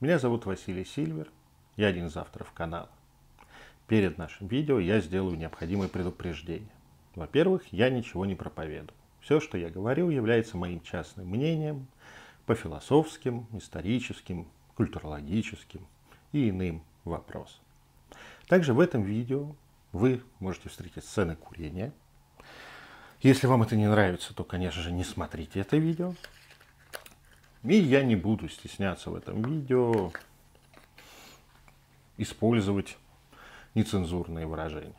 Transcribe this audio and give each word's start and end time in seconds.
Меня 0.00 0.18
зовут 0.18 0.46
Василий 0.46 0.86
Сильвер, 0.86 1.30
я 1.76 1.88
один 1.88 2.06
из 2.06 2.16
авторов 2.16 2.52
канала. 2.52 2.88
Перед 3.86 4.16
нашим 4.16 4.46
видео 4.46 4.78
я 4.78 4.98
сделаю 4.98 5.36
необходимое 5.36 5.88
предупреждение. 5.88 6.72
Во-первых, 7.14 7.70
я 7.70 7.90
ничего 7.90 8.24
не 8.24 8.34
проповедую. 8.34 8.96
Все, 9.20 9.40
что 9.40 9.58
я 9.58 9.68
говорю, 9.68 10.08
является 10.08 10.56
моим 10.56 10.80
частным 10.80 11.26
мнением 11.26 11.86
по 12.46 12.54
философским, 12.54 13.46
историческим, 13.52 14.48
культурологическим 14.74 15.86
и 16.32 16.48
иным 16.48 16.82
вопросам. 17.04 17.60
Также 18.48 18.72
в 18.72 18.80
этом 18.80 19.02
видео 19.02 19.54
вы 19.92 20.22
можете 20.38 20.70
встретить 20.70 21.04
сцены 21.04 21.36
курения. 21.36 21.92
Если 23.20 23.46
вам 23.46 23.64
это 23.64 23.76
не 23.76 23.86
нравится, 23.86 24.34
то, 24.34 24.44
конечно 24.44 24.80
же, 24.80 24.92
не 24.92 25.04
смотрите 25.04 25.60
это 25.60 25.76
видео. 25.76 26.14
И 27.62 27.76
я 27.76 28.02
не 28.02 28.16
буду 28.16 28.48
стесняться 28.48 29.10
в 29.10 29.14
этом 29.14 29.42
видео 29.42 30.12
использовать 32.16 32.96
нецензурные 33.74 34.46
выражения. 34.46 34.94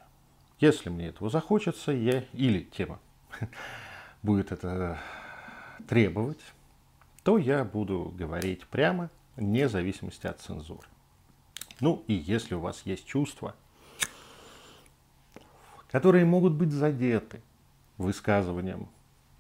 Если 0.60 0.90
мне 0.90 1.08
этого 1.08 1.30
захочется, 1.30 1.92
я 1.92 2.24
или 2.34 2.60
тема 2.60 3.00
будет 4.24 4.52
это 4.52 5.00
требовать, 5.88 6.42
то 7.24 7.38
я 7.38 7.64
буду 7.64 8.14
говорить 8.16 8.66
прямо, 8.68 9.10
вне 9.36 9.68
зависимости 9.68 10.28
от 10.28 10.40
цензуры. 10.40 10.88
Ну 11.80 12.04
и 12.08 12.14
если 12.14 12.54
у 12.54 12.60
вас 12.60 12.84
есть 12.86 13.08
чувства, 13.08 13.56
которые 15.92 16.26
могут 16.26 16.54
быть 16.54 16.72
задеты 16.72 17.42
высказыванием 17.98 18.88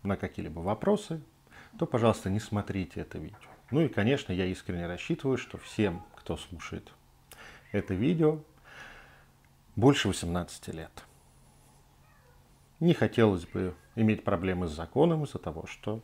на 0.01 0.17
какие-либо 0.17 0.59
вопросы, 0.59 1.21
то, 1.77 1.85
пожалуйста, 1.85 2.29
не 2.29 2.39
смотрите 2.39 3.01
это 3.01 3.17
видео. 3.17 3.37
Ну 3.71 3.81
и, 3.81 3.87
конечно, 3.87 4.33
я 4.33 4.45
искренне 4.45 4.87
рассчитываю, 4.87 5.37
что 5.37 5.57
всем, 5.57 6.03
кто 6.15 6.37
слушает 6.37 6.91
это 7.71 7.93
видео, 7.93 8.39
больше 9.75 10.07
18 10.09 10.67
лет. 10.69 10.91
Не 12.79 12.93
хотелось 12.93 13.45
бы 13.45 13.75
иметь 13.95 14.23
проблемы 14.23 14.67
с 14.67 14.71
законом 14.71 15.23
из-за 15.23 15.39
того, 15.39 15.65
что 15.67 16.01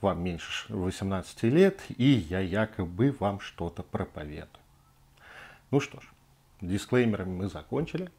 вам 0.00 0.22
меньше 0.22 0.72
18 0.74 1.44
лет, 1.44 1.82
и 1.88 2.04
я 2.04 2.40
якобы 2.40 3.12
вам 3.18 3.40
что-то 3.40 3.82
проповедую. 3.82 4.48
Ну 5.70 5.80
что 5.80 6.00
ж, 6.00 6.04
дисклеймерами 6.60 7.30
мы 7.30 7.48
закончили. 7.48 8.10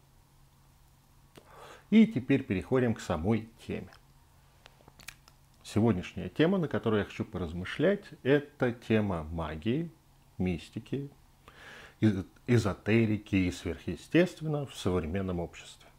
И 1.91 2.07
теперь 2.07 2.43
переходим 2.43 2.95
к 2.95 2.99
самой 2.99 3.47
теме. 3.67 3.89
Сегодняшняя 5.65 6.29
тема, 6.29 6.59
на 6.59 6.67
которую 6.67 6.99
я 6.99 7.05
хочу 7.05 7.25
поразмышлять, 7.25 8.03
это 8.21 8.71
тема 8.71 9.23
магии, 9.23 9.89
мистики, 10.37 11.09
эзотерики 12.45 13.35
и 13.35 13.51
сверхъестественного 13.51 14.67
в 14.67 14.75
современном 14.75 15.39
обществе. 15.39 15.89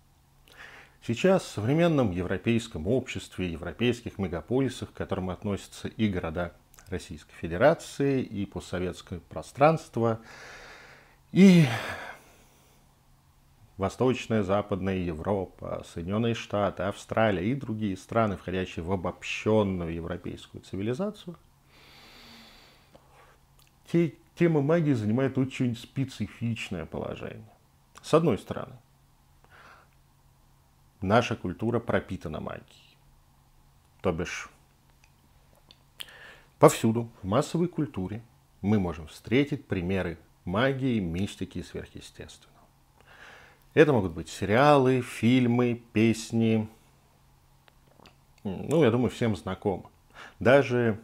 Сейчас 1.02 1.42
в 1.42 1.48
современном 1.48 2.12
европейском 2.12 2.86
обществе, 2.86 3.50
европейских 3.50 4.18
мегаполисах, 4.18 4.92
к 4.92 4.96
которым 4.96 5.30
относятся 5.30 5.88
и 5.88 6.08
города 6.08 6.52
Российской 6.86 7.34
Федерации, 7.34 8.22
и 8.22 8.46
постсоветское 8.46 9.18
пространство, 9.18 10.20
и 11.32 11.64
Восточная, 13.76 14.42
Западная 14.42 14.96
Европа, 14.96 15.84
Соединенные 15.86 16.34
Штаты, 16.34 16.84
Австралия 16.84 17.44
и 17.44 17.54
другие 17.54 17.96
страны, 17.96 18.36
входящие 18.36 18.82
в 18.84 18.90
обобщенную 18.90 19.92
европейскую 19.92 20.62
цивилизацию, 20.62 21.36
те, 23.92 24.14
тема 24.34 24.62
магии 24.62 24.94
занимает 24.94 25.36
очень 25.36 25.76
специфичное 25.76 26.86
положение. 26.86 27.48
С 28.02 28.14
одной 28.14 28.38
стороны, 28.38 28.76
наша 31.02 31.36
культура 31.36 31.78
пропитана 31.78 32.40
магией. 32.40 32.96
То 34.00 34.12
бишь, 34.12 34.48
повсюду, 36.58 37.10
в 37.22 37.26
массовой 37.26 37.68
культуре, 37.68 38.22
мы 38.62 38.78
можем 38.78 39.06
встретить 39.08 39.66
примеры 39.66 40.18
магии, 40.44 40.98
мистики 40.98 41.58
и 41.58 41.62
сверхъестественного. 41.62 42.55
Это 43.76 43.92
могут 43.92 44.12
быть 44.12 44.30
сериалы, 44.30 45.02
фильмы, 45.02 45.82
песни. 45.92 46.66
Ну, 48.42 48.82
я 48.82 48.90
думаю, 48.90 49.10
всем 49.10 49.36
знакомы. 49.36 49.84
Даже 50.40 50.98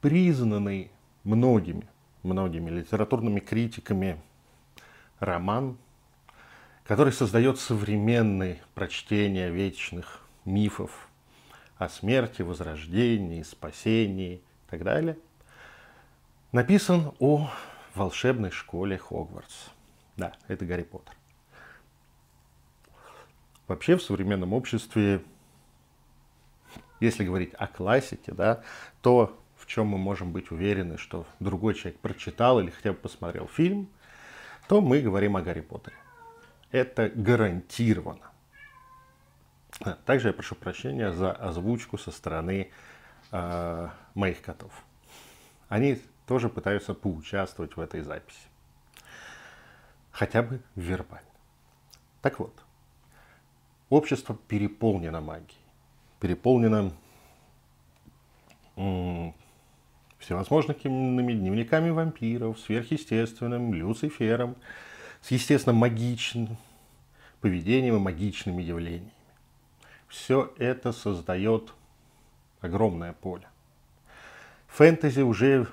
признанный 0.00 0.90
многими, 1.22 1.86
многими 2.24 2.70
литературными 2.70 3.38
критиками 3.38 4.20
роман, 5.20 5.78
который 6.82 7.12
создает 7.12 7.60
современные 7.60 8.60
прочтения 8.74 9.48
вечных 9.48 10.26
мифов 10.44 11.08
о 11.78 11.88
смерти, 11.88 12.42
возрождении, 12.42 13.44
спасении 13.44 14.38
и 14.38 14.70
так 14.70 14.82
далее, 14.82 15.18
написан 16.50 17.12
о 17.20 17.48
волшебной 17.94 18.50
школе 18.50 18.98
Хогвартс. 18.98 19.75
Да, 20.16 20.32
это 20.48 20.64
Гарри 20.64 20.82
Поттер. 20.82 21.14
Вообще 23.68 23.96
в 23.96 24.02
современном 24.02 24.52
обществе, 24.52 25.22
если 27.00 27.24
говорить 27.24 27.52
о 27.54 27.66
классике, 27.66 28.32
да, 28.32 28.62
то 29.02 29.38
в 29.56 29.66
чем 29.66 29.88
мы 29.88 29.98
можем 29.98 30.32
быть 30.32 30.50
уверены, 30.50 30.98
что 30.98 31.26
другой 31.40 31.74
человек 31.74 31.98
прочитал 32.00 32.60
или 32.60 32.70
хотя 32.70 32.92
бы 32.92 32.98
посмотрел 32.98 33.48
фильм, 33.48 33.88
то 34.68 34.80
мы 34.80 35.00
говорим 35.00 35.36
о 35.36 35.42
Гарри 35.42 35.60
Поттере. 35.60 35.96
Это 36.70 37.08
гарантированно. 37.08 38.30
Также 40.04 40.28
я 40.28 40.32
прошу 40.32 40.54
прощения 40.54 41.12
за 41.12 41.32
озвучку 41.32 41.98
со 41.98 42.10
стороны 42.10 42.70
э, 43.32 43.88
моих 44.14 44.40
котов. 44.40 44.72
Они 45.68 46.00
тоже 46.26 46.48
пытаются 46.48 46.94
поучаствовать 46.94 47.76
в 47.76 47.80
этой 47.80 48.00
записи 48.00 48.48
хотя 50.16 50.42
бы 50.42 50.62
вербально. 50.76 51.28
Так 52.22 52.38
вот, 52.38 52.64
общество 53.90 54.34
переполнено 54.48 55.20
магией, 55.20 55.60
переполнено 56.20 56.90
всевозможными 60.18 61.32
дневниками 61.34 61.90
вампиров, 61.90 62.58
сверхъестественным, 62.60 63.74
Люцифером, 63.74 64.56
с 65.20 65.30
естественно 65.30 65.74
магичным 65.74 66.56
поведением 67.42 67.96
и 67.96 68.00
магичными 68.00 68.62
явлениями. 68.62 69.12
Все 70.08 70.54
это 70.56 70.92
создает 70.92 71.74
огромное 72.62 73.12
поле. 73.12 73.46
Фэнтези 74.68 75.20
уже 75.20 75.68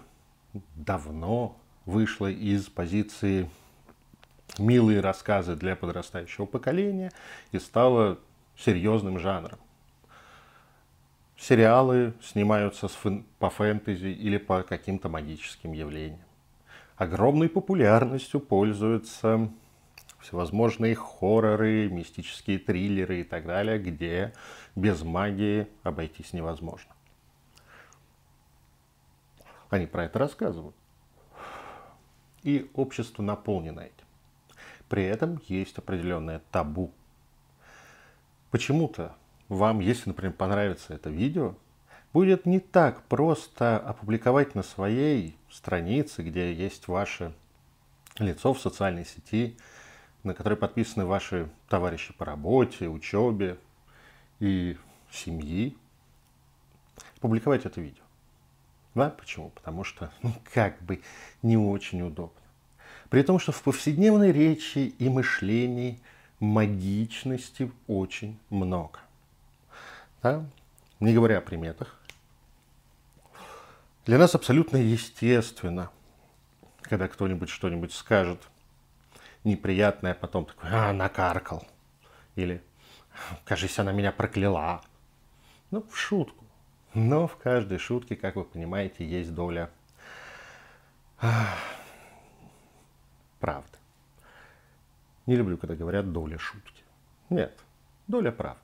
давно 0.76 1.58
вышло 1.86 2.30
из 2.30 2.68
позиции 2.68 3.50
милые 4.58 5.00
рассказы 5.00 5.56
для 5.56 5.76
подрастающего 5.76 6.46
поколения 6.46 7.12
и 7.52 7.60
стало 7.60 8.20
серьезным 8.58 9.20
жанром. 9.20 9.60
Сериалы 11.38 12.14
снимаются 12.22 12.90
по 13.40 13.50
фэнтези 13.50 14.08
или 14.08 14.38
по 14.38 14.64
каким-то 14.64 15.10
магическим 15.10 15.74
явлениям. 15.74 16.22
Огромной 16.96 17.50
популярностью 17.50 18.40
пользуются 18.40 19.50
всевозможные 20.20 20.96
хорроры, 20.96 21.90
мистические 21.90 22.60
триллеры 22.60 23.22
и 23.22 23.24
так 23.24 23.46
далее, 23.46 23.78
где 23.78 24.34
без 24.76 25.02
магии 25.02 25.68
обойтись 25.84 26.32
невозможно. 26.32 26.94
Они 29.70 29.88
про 29.88 30.06
это 30.06 30.20
рассказывают. 30.20 30.76
И 32.44 32.70
общество 32.74 33.24
наполнено 33.24 33.82
этим. 33.82 34.03
При 34.90 35.04
этом 35.04 35.42
есть 35.48 35.78
определенное 35.78 36.42
табу. 36.52 36.92
Почему-то 38.52 39.16
вам, 39.50 39.80
если, 39.80 40.10
например, 40.10 40.34
понравится 40.34 40.94
это 40.94 41.10
видео, 41.10 41.56
будет 42.14 42.46
не 42.46 42.60
так 42.60 43.02
просто 43.04 43.78
опубликовать 43.78 44.56
на 44.56 44.64
своей 44.64 45.36
странице, 45.50 46.22
где 46.22 46.54
есть 46.54 46.88
ваше 46.88 47.34
лицо 48.20 48.54
в 48.54 48.62
социальной 48.62 49.06
сети, 49.06 49.58
на 50.24 50.34
которой 50.34 50.56
подписаны 50.56 51.06
ваши 51.06 51.50
товарищи 51.68 52.14
по 52.14 52.26
работе, 52.26 52.88
учебе 52.88 53.58
и 54.40 54.78
семьи, 55.12 55.76
публиковать 57.20 57.66
это 57.66 57.82
видео. 57.82 58.04
Да, 58.96 59.10
почему? 59.10 59.50
Потому 59.50 59.84
что, 59.84 60.12
ну, 60.22 60.34
как 60.54 60.82
бы 60.84 61.02
не 61.42 61.58
очень 61.58 62.02
удобно. 62.02 62.43
При 63.14 63.22
том, 63.22 63.38
что 63.38 63.52
в 63.52 63.62
повседневной 63.62 64.32
речи 64.32 64.96
и 64.98 65.08
мышлении 65.08 66.02
магичности 66.40 67.72
очень 67.86 68.40
много. 68.50 69.02
Да? 70.24 70.44
Не 71.00 71.14
говоря 71.14 71.38
о 71.38 71.42
приметах. 71.42 72.02
Для 74.08 74.18
нас 74.18 74.34
абсолютно 74.34 74.78
естественно, 74.78 75.92
когда 76.82 77.08
кто-нибудь 77.08 77.50
что-нибудь 77.50 77.94
скажет 77.94 78.42
неприятное, 79.44 80.14
а 80.14 80.16
потом 80.16 80.46
такой, 80.48 80.72
а, 80.72 80.92
накаркал. 80.92 81.68
Или, 82.36 82.64
кажись, 83.46 83.78
она 83.78 83.92
меня 83.92 84.12
прокляла. 84.12 84.82
Ну, 85.70 85.86
в 85.88 85.96
шутку. 85.96 86.46
Но 86.96 87.28
в 87.28 87.38
каждой 87.38 87.78
шутке, 87.78 88.16
как 88.16 88.38
вы 88.38 88.44
понимаете, 88.44 89.06
есть 89.06 89.36
доля 89.36 89.70
правды. 93.44 93.78
Не 95.26 95.36
люблю, 95.36 95.58
когда 95.58 95.76
говорят 95.76 96.14
доля 96.14 96.38
шутки. 96.38 96.82
Нет, 97.30 97.60
доля 98.08 98.32
правды. 98.32 98.62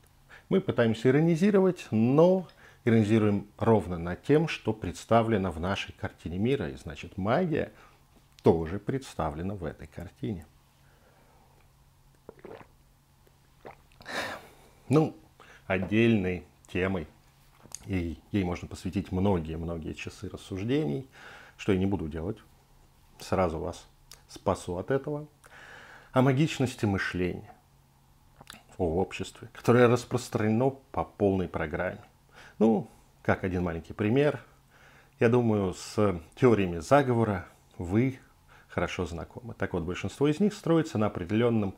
Мы 0.47 0.61
пытаемся 0.61 1.09
иронизировать, 1.09 1.85
но 1.91 2.47
иронизируем 2.85 3.45
ровно 3.57 3.97
над 3.97 4.23
тем, 4.23 4.47
что 4.47 4.71
представлено 4.71 5.51
в 5.51 5.59
нашей 5.59 5.91
картине 5.91 6.37
мира. 6.37 6.69
И 6.69 6.77
значит, 6.77 7.17
магия 7.17 7.73
тоже 8.41 8.79
представлена 8.79 9.53
в 9.53 9.65
этой 9.65 9.87
картине. 9.87 10.45
Ну, 14.87 15.13
отдельной 15.67 16.45
темой, 16.71 17.05
и 17.85 18.17
ей 18.31 18.43
можно 18.45 18.65
посвятить 18.65 19.11
многие-многие 19.11 19.91
часы 19.91 20.29
рассуждений, 20.29 21.05
что 21.57 21.73
я 21.73 21.79
не 21.79 21.85
буду 21.85 22.07
делать. 22.07 22.37
Сразу 23.19 23.59
вас 23.59 23.85
спасу 24.29 24.77
от 24.77 24.91
этого. 24.91 25.27
О 26.13 26.21
магичности 26.21 26.85
мышления 26.85 27.53
о 28.79 28.95
обществе, 29.01 29.49
которое 29.53 29.87
распространено 29.87 30.71
по 30.91 31.03
полной 31.03 31.49
программе. 31.49 32.01
Ну, 32.57 32.89
как 33.21 33.43
один 33.43 33.63
маленький 33.63 33.93
пример, 33.93 34.39
я 35.19 35.27
думаю, 35.27 35.73
с 35.73 36.19
теориями 36.35 36.79
заговора 36.79 37.45
вы 37.77 38.19
хорошо 38.69 39.05
знакомы. 39.05 39.53
Так 39.53 39.73
вот, 39.73 39.83
большинство 39.83 40.29
из 40.29 40.39
них 40.39 40.53
строится 40.53 40.97
на, 40.97 41.07
определенном, 41.07 41.75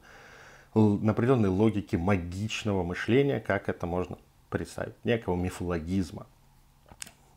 на 0.76 1.12
определенной 1.12 1.50
логике 1.50 1.98
магичного 1.98 2.84
мышления, 2.84 3.40
как 3.40 3.68
это 3.68 3.88
можно 3.88 4.20
представить, 4.50 4.94
некого 5.04 5.36
мифологизма, 5.36 6.28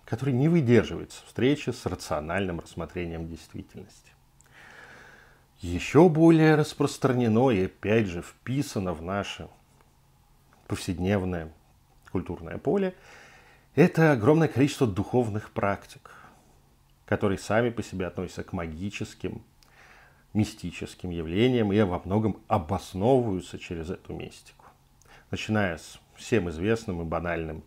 который 0.05 0.35
не 0.35 0.49
выдерживается 0.49 1.25
встречи 1.25 1.71
с 1.71 1.87
рациональным 1.87 2.61
рассмотрением 2.61 3.29
действительности. 3.29 4.14
Еще 5.61 6.09
более 6.09 6.55
распространено 6.57 7.51
и 7.51 7.65
опять 7.65 8.07
же 8.07 8.23
вписано 8.23 8.93
в 8.93 9.03
наше 9.03 9.49
повседневное 10.67 11.53
культурное 12.11 12.59
поле– 12.59 12.95
это 13.75 14.13
огромное 14.13 14.47
количество 14.47 14.87
духовных 14.87 15.51
практик, 15.51 16.13
которые 17.07 17.39
сами 17.39 17.71
по 17.71 17.83
себе 17.83 18.07
относятся 18.07 18.45
к 18.45 18.53
магическим, 18.53 19.43
мистическим 20.33 21.11
явлениям 21.11 21.73
и 21.73 21.81
во 21.83 22.01
многом 22.05 22.39
обосновываются 22.47 23.59
через 23.59 23.91
эту 23.91 24.13
мистику. 24.13 24.67
Начиная 25.33 25.79
с 25.79 25.99
всем 26.15 26.49
известным 26.51 27.03
и 27.03 27.05
банальным 27.05 27.65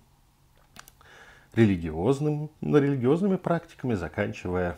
религиозным, 1.54 2.52
религиозными 2.62 3.36
практиками, 3.36 3.96
заканчивая 3.96 4.78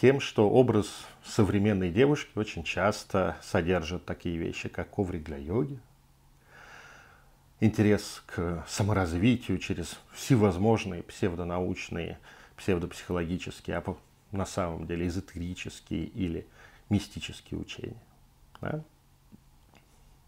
тем, 0.00 0.20
что 0.20 0.48
образ 0.48 1.06
современной 1.24 1.90
девушки 1.90 2.30
очень 2.36 2.62
часто 2.62 3.36
содержит 3.42 4.04
такие 4.04 4.36
вещи, 4.36 4.68
как 4.68 4.88
коврик 4.90 5.24
для 5.24 5.36
йоги, 5.36 5.78
интерес 7.60 8.22
к 8.26 8.64
саморазвитию 8.68 9.58
через 9.58 9.98
всевозможные 10.12 11.02
псевдонаучные, 11.02 12.18
псевдопсихологические, 12.56 13.76
а 13.78 13.96
на 14.30 14.46
самом 14.46 14.86
деле 14.86 15.08
эзотерические 15.08 16.04
или 16.04 16.46
мистические 16.88 17.58
учения. 17.58 18.00
Да? 18.60 18.82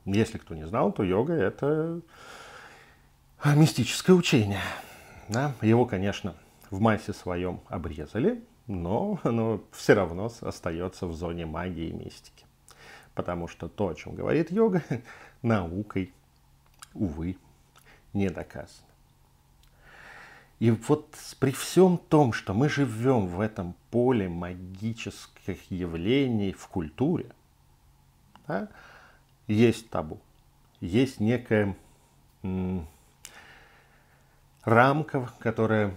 Если 0.04 0.38
кто 0.38 0.54
не 0.54 0.66
знал, 0.66 0.92
то 0.92 1.04
йога– 1.04 1.32
это 1.34 2.00
мистическое 3.44 4.16
учение. 4.16 4.62
Да? 5.28 5.54
Его, 5.62 5.86
конечно, 5.86 6.34
в 6.70 6.80
массе 6.80 7.12
своем 7.12 7.60
обрезали, 7.68 8.42
но 8.70 9.18
оно 9.24 9.60
все 9.72 9.94
равно 9.94 10.30
остается 10.42 11.06
в 11.08 11.12
зоне 11.12 11.44
магии 11.44 11.88
и 11.88 11.92
мистики. 11.92 12.46
Потому 13.14 13.48
что 13.48 13.68
то, 13.68 13.88
о 13.88 13.94
чем 13.94 14.14
говорит 14.14 14.52
йога, 14.52 14.82
наукой 15.42 16.12
увы, 16.94 17.36
не 18.12 18.30
доказано. 18.30 18.86
И 20.60 20.70
вот 20.70 21.16
при 21.40 21.50
всем 21.50 21.98
том, 21.98 22.32
что 22.32 22.54
мы 22.54 22.68
живем 22.68 23.26
в 23.26 23.40
этом 23.40 23.74
поле 23.90 24.28
магических 24.28 25.70
явлений 25.70 26.52
в 26.52 26.68
культуре, 26.68 27.26
да, 28.46 28.68
есть 29.48 29.90
табу, 29.90 30.20
есть 30.80 31.18
некая 31.18 31.74
м- 32.42 32.86
рамка, 34.62 35.32
которая 35.40 35.94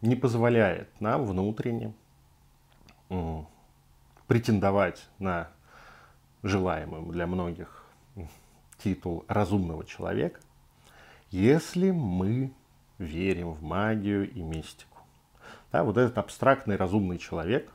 не 0.00 0.16
позволяет 0.16 0.88
нам 1.00 1.24
внутренне 1.24 1.86
м- 1.86 2.07
претендовать 4.26 5.08
на 5.18 5.48
желаемым 6.42 7.10
для 7.10 7.26
многих 7.26 7.84
титул 8.78 9.24
разумного 9.28 9.84
человека, 9.84 10.40
если 11.30 11.90
мы 11.90 12.52
верим 12.98 13.52
в 13.52 13.62
магию 13.62 14.30
и 14.30 14.40
мистику. 14.40 14.98
Да, 15.72 15.84
вот 15.84 15.96
этот 15.96 16.18
абстрактный 16.18 16.76
разумный 16.76 17.18
человек, 17.18 17.70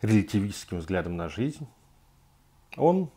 релятивистским 0.00 0.78
взглядом 0.78 1.16
на 1.16 1.28
жизнь, 1.28 1.66
он, 2.76 3.10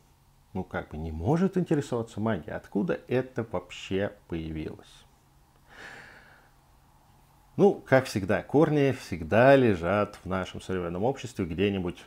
ну 0.54 0.64
как 0.64 0.90
бы 0.90 0.98
не 0.98 1.12
может 1.12 1.58
интересоваться 1.58 2.20
магией. 2.20 2.56
Откуда 2.56 3.00
это 3.08 3.46
вообще 3.52 4.14
появилось? 4.28 5.05
Ну, 7.58 7.82
как 7.86 8.06
всегда, 8.06 8.44
корни 8.44 8.92
всегда 8.92 9.56
лежат 9.56 10.20
в 10.24 10.26
нашем 10.26 10.60
современном 10.60 11.04
обществе 11.04 11.46
где-нибудь 11.46 12.04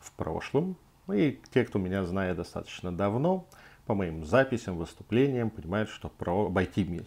в 0.00 0.12
прошлом. 0.12 0.76
И 1.12 1.38
те, 1.52 1.66
кто 1.66 1.78
меня 1.78 2.02
знает 2.04 2.38
достаточно 2.38 2.90
давно, 2.90 3.46
по 3.84 3.94
моим 3.94 4.24
записям, 4.24 4.78
выступлениям 4.78 5.50
понимают, 5.50 5.90
что 5.90 6.08
про, 6.08 6.46
обойти 6.46 7.02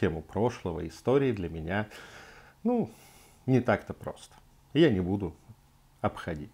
тему 0.00 0.20
прошлого, 0.20 0.86
истории 0.88 1.30
для 1.30 1.48
меня, 1.48 1.86
ну, 2.64 2.90
не 3.46 3.60
так-то 3.60 3.94
просто. 3.94 4.34
Я 4.72 4.90
не 4.90 5.00
буду 5.00 5.36
обходить. 6.00 6.52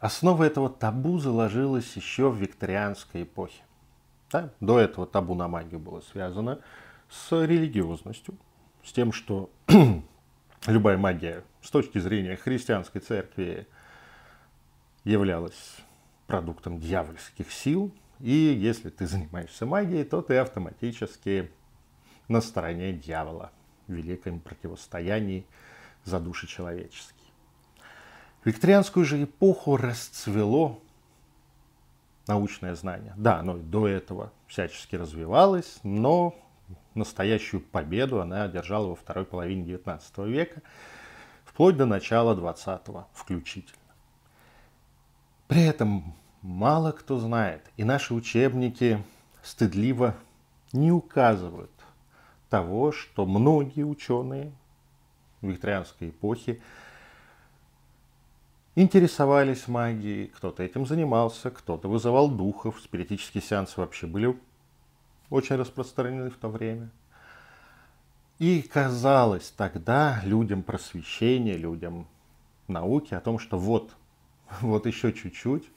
Основа 0.00 0.44
этого 0.44 0.70
табу 0.70 1.18
заложилась 1.18 1.96
еще 1.96 2.30
в 2.30 2.36
викторианской 2.36 3.24
эпохе. 3.24 3.62
Да? 4.30 4.50
До 4.60 4.78
этого 4.78 5.08
табу 5.08 5.34
на 5.34 5.48
магию 5.48 5.80
было 5.80 6.00
связано 6.00 6.60
с 7.08 7.44
религиозностью, 7.44 8.36
с 8.84 8.92
тем, 8.92 9.12
что 9.12 9.50
любая 10.66 10.98
магия 10.98 11.44
с 11.62 11.70
точки 11.70 11.98
зрения 11.98 12.36
христианской 12.36 13.00
церкви 13.00 13.66
являлась 15.04 15.76
продуктом 16.26 16.80
дьявольских 16.80 17.50
сил. 17.52 17.94
И 18.20 18.32
если 18.32 18.90
ты 18.90 19.06
занимаешься 19.06 19.66
магией, 19.66 20.04
то 20.04 20.22
ты 20.22 20.36
автоматически 20.36 21.50
на 22.28 22.40
стороне 22.40 22.92
дьявола 22.92 23.52
в 23.86 23.92
великом 23.92 24.40
противостоянии 24.40 25.46
за 26.04 26.18
души 26.18 26.46
человеческие. 26.46 27.30
Викторианскую 28.44 29.04
же 29.04 29.24
эпоху 29.24 29.76
расцвело 29.76 30.80
научное 32.26 32.74
знание. 32.74 33.12
Да, 33.16 33.40
оно 33.40 33.56
до 33.56 33.88
этого 33.88 34.32
всячески 34.46 34.96
развивалось, 34.96 35.78
но 35.82 36.34
настоящую 36.96 37.60
победу 37.60 38.20
она 38.20 38.44
одержала 38.44 38.88
во 38.88 38.96
второй 38.96 39.24
половине 39.24 39.74
XIX 39.74 40.28
века, 40.28 40.62
вплоть 41.44 41.76
до 41.76 41.86
начала 41.86 42.34
XX 42.34 43.04
включительно. 43.12 43.80
При 45.46 45.62
этом 45.62 46.14
мало 46.42 46.92
кто 46.92 47.18
знает, 47.18 47.62
и 47.76 47.84
наши 47.84 48.14
учебники 48.14 49.02
стыдливо 49.42 50.16
не 50.72 50.90
указывают 50.90 51.70
того, 52.50 52.92
что 52.92 53.26
многие 53.26 53.84
ученые 53.84 54.52
викторианской 55.42 56.10
эпохе 56.10 56.60
интересовались 58.74 59.68
магией, 59.68 60.28
кто-то 60.28 60.62
этим 60.62 60.86
занимался, 60.86 61.50
кто-то 61.50 61.88
вызывал 61.88 62.30
духов, 62.30 62.80
спиритические 62.80 63.42
сеансы 63.42 63.80
вообще 63.80 64.06
были 64.06 64.38
очень 65.30 65.56
распространены 65.56 66.30
в 66.30 66.36
то 66.36 66.48
время. 66.48 66.90
И 68.38 68.62
казалось 68.62 69.52
тогда 69.56 70.20
людям 70.24 70.62
просвещения, 70.62 71.56
людям 71.56 72.06
науки 72.68 73.14
о 73.14 73.20
том, 73.20 73.38
что 73.38 73.58
вот 73.58 73.90
вот 74.60 74.86
еще 74.86 75.12
чуть-чуть. 75.12 75.68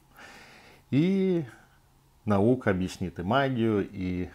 И 0.91 1.45
наука 2.25 2.71
объяснит 2.71 3.19
и 3.19 3.23
магию, 3.23 3.87
и 3.89 4.29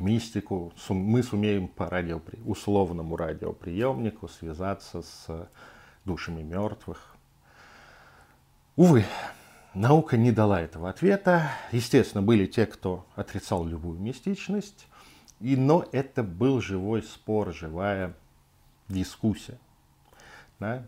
мистику, 0.00 0.72
мы 0.88 1.22
сумеем 1.22 1.68
по 1.68 1.88
радио, 1.88 2.20
условному 2.44 3.16
радиоприемнику 3.16 4.28
связаться 4.28 5.02
с 5.02 5.48
душами 6.04 6.42
мертвых. 6.42 7.14
Увы, 8.76 9.04
наука 9.78 10.16
не 10.16 10.32
дала 10.32 10.60
этого 10.60 10.90
ответа. 10.90 11.50
Естественно, 11.72 12.22
были 12.22 12.46
те, 12.46 12.66
кто 12.66 13.06
отрицал 13.14 13.64
любую 13.64 13.98
мистичность, 13.98 14.86
и, 15.40 15.56
но 15.56 15.86
это 15.92 16.22
был 16.22 16.60
живой 16.60 17.02
спор, 17.02 17.54
живая 17.54 18.14
дискуссия. 18.88 19.58
Да? 20.58 20.86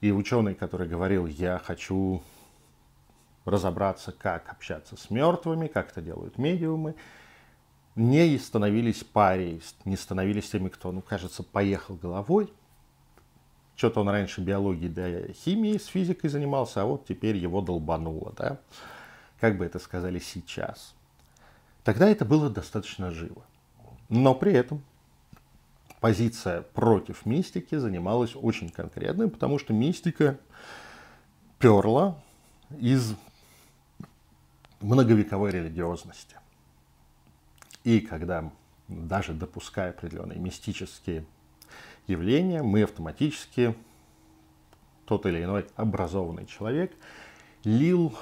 И 0.00 0.10
ученый, 0.10 0.54
который 0.54 0.88
говорил, 0.88 1.26
я 1.26 1.58
хочу 1.58 2.22
разобраться, 3.44 4.12
как 4.12 4.50
общаться 4.50 4.96
с 4.96 5.10
мертвыми, 5.10 5.68
как 5.68 5.90
это 5.92 6.00
делают 6.00 6.38
медиумы, 6.38 6.96
не 7.94 8.36
становились 8.38 9.04
парей, 9.04 9.62
не 9.84 9.96
становились 9.96 10.50
теми, 10.50 10.68
кто, 10.68 10.92
ну, 10.92 11.00
кажется, 11.00 11.42
поехал 11.42 11.94
головой. 11.94 12.52
Что-то 13.76 14.00
он 14.00 14.08
раньше 14.08 14.40
биологией 14.40 14.88
да 14.88 15.32
химией 15.32 15.78
с 15.78 15.86
физикой 15.86 16.30
занимался, 16.30 16.82
а 16.82 16.86
вот 16.86 17.06
теперь 17.06 17.36
его 17.36 17.60
долбануло, 17.60 18.32
да. 18.36 18.58
Как 19.38 19.58
бы 19.58 19.66
это 19.66 19.78
сказали 19.78 20.18
сейчас. 20.18 20.94
Тогда 21.84 22.08
это 22.08 22.24
было 22.24 22.48
достаточно 22.48 23.10
живо. 23.10 23.42
Но 24.08 24.34
при 24.34 24.52
этом 24.52 24.82
позиция 26.00 26.62
против 26.62 27.26
мистики 27.26 27.74
занималась 27.76 28.34
очень 28.34 28.70
конкретной, 28.70 29.28
потому 29.28 29.58
что 29.58 29.74
мистика 29.74 30.38
перла 31.58 32.18
из 32.78 33.14
многовековой 34.80 35.50
религиозности. 35.50 36.36
И 37.84 38.00
когда 38.00 38.50
даже 38.88 39.34
допуская 39.34 39.90
определенные 39.90 40.38
мистические 40.38 41.24
явления, 42.06 42.62
мы 42.62 42.82
автоматически, 42.82 43.74
тот 45.06 45.26
или 45.26 45.44
иной 45.44 45.66
образованный 45.76 46.46
человек, 46.46 46.94
лил 47.64 48.16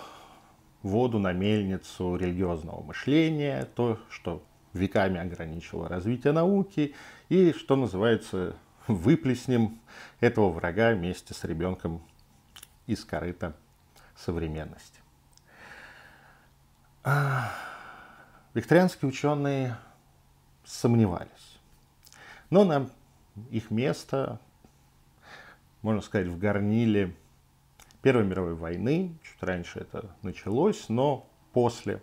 воду 0.82 1.18
на 1.18 1.32
мельницу 1.32 2.16
религиозного 2.16 2.82
мышления, 2.82 3.68
то, 3.74 3.98
что 4.10 4.42
веками 4.72 5.18
ограничивало 5.18 5.88
развитие 5.88 6.32
науки, 6.32 6.94
и, 7.28 7.52
что 7.52 7.76
называется, 7.76 8.56
выплеснем 8.86 9.80
этого 10.20 10.50
врага 10.50 10.92
вместе 10.92 11.32
с 11.32 11.44
ребенком 11.44 12.02
из 12.86 13.04
корыта 13.04 13.56
современности. 14.16 15.00
Викторианские 18.52 19.08
ученые 19.08 19.76
сомневались. 20.64 21.58
Но 22.50 22.64
на 22.64 22.88
их 23.50 23.70
место, 23.70 24.40
можно 25.82 26.00
сказать, 26.00 26.28
в 26.28 26.38
горниле 26.38 27.14
Первой 28.02 28.24
мировой 28.24 28.54
войны, 28.54 29.16
чуть 29.22 29.42
раньше 29.42 29.80
это 29.80 30.14
началось, 30.22 30.88
но 30.88 31.26
после 31.52 32.02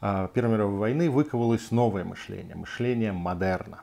а, 0.00 0.28
Первой 0.28 0.52
мировой 0.52 0.78
войны 0.78 1.10
выковалось 1.10 1.70
новое 1.70 2.04
мышление, 2.04 2.54
мышление 2.54 3.12
модерна, 3.12 3.82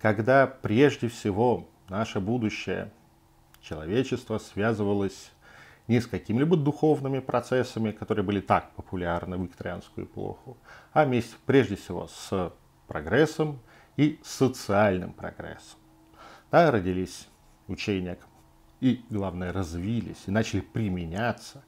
когда 0.00 0.46
прежде 0.46 1.08
всего 1.08 1.68
наше 1.88 2.20
будущее 2.20 2.92
человечество 3.60 4.38
связывалось 4.38 5.32
не 5.88 6.00
с 6.00 6.06
какими-либо 6.06 6.56
духовными 6.56 7.18
процессами, 7.18 7.92
которые 7.92 8.24
были 8.24 8.40
так 8.40 8.70
популярны 8.72 9.36
в 9.36 9.42
викторианскую 9.42 10.06
эпоху, 10.06 10.56
а 10.92 11.04
вместе, 11.04 11.34
прежде 11.46 11.76
всего 11.76 12.06
с 12.06 12.52
прогрессом 12.86 13.58
и 13.98 14.20
социальным 14.22 15.12
прогрессом. 15.12 15.78
Да, 16.50 16.70
родились 16.70 17.28
учения 17.66 18.16
и, 18.80 19.04
главное, 19.10 19.52
развились 19.52 20.22
и 20.26 20.30
начали 20.30 20.60
применяться 20.60 21.64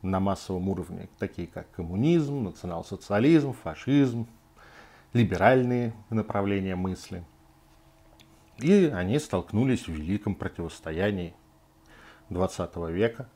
на 0.00 0.20
массовом 0.20 0.68
уровне, 0.68 1.08
такие 1.18 1.48
как 1.48 1.70
коммунизм, 1.72 2.44
национал-социализм, 2.44 3.52
фашизм, 3.52 4.28
либеральные 5.12 5.92
направления 6.08 6.76
мысли. 6.76 7.24
И 8.58 8.84
они 8.94 9.18
столкнулись 9.18 9.88
в 9.88 9.92
великом 9.92 10.36
противостоянии 10.36 11.34
20 12.30 12.76
века 12.90 13.28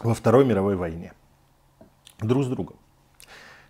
во 0.00 0.14
Второй 0.14 0.44
мировой 0.44 0.76
войне 0.76 1.14
друг 2.18 2.44
с 2.44 2.48
другом. 2.48 2.76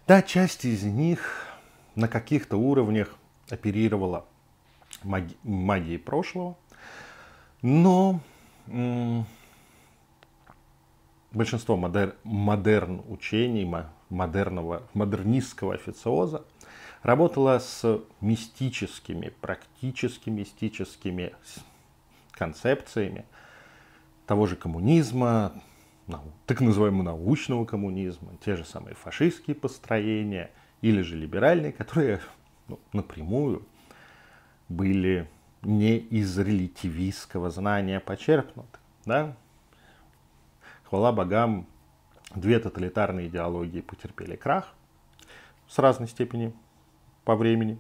Да, 0.09 0.21
часть 0.21 0.65
из 0.65 0.83
них 0.83 1.54
на 1.95 2.09
каких-то 2.09 2.57
уровнях 2.57 3.17
оперировала 3.51 4.27
маги- 5.03 5.37
магией 5.43 5.99
прошлого, 5.99 6.57
но 7.63 8.21
большинство 11.33 11.77
модер- 11.77 12.17
модерн 12.25 13.03
учений, 13.09 13.71
модерного, 14.09 14.83
модернистского 14.95 15.75
официоза 15.75 16.45
работало 17.03 17.59
с 17.59 18.01
мистическими, 18.21 19.33
практически 19.41 20.31
мистическими 20.31 21.35
концепциями 22.33 23.27
того 24.27 24.47
же 24.47 24.57
коммунизма, 24.57 25.53
так 26.47 26.61
называемого 26.61 27.03
научного 27.03 27.65
коммунизма, 27.65 28.33
те 28.45 28.57
же 28.57 28.65
самые 28.65 28.95
фашистские 28.95 29.55
построения 29.55 30.51
или 30.85 31.01
же 31.01 31.17
либеральные, 31.17 31.73
которые 31.73 32.21
ну, 32.69 32.79
напрямую 32.93 33.67
были 34.69 35.27
не 35.63 35.97
из 35.97 36.39
релятивистского 36.39 37.49
знания 37.49 38.01
почерпнуты. 38.01 38.79
Да? 39.07 39.35
Хвала 40.83 41.11
богам, 41.11 41.67
две 42.35 42.59
тоталитарные 42.59 43.29
идеологии 43.29 43.81
потерпели 43.81 44.37
крах 44.37 44.75
с 45.69 45.79
разной 45.79 46.07
степени 46.07 46.53
по 47.25 47.35
времени. 47.35 47.79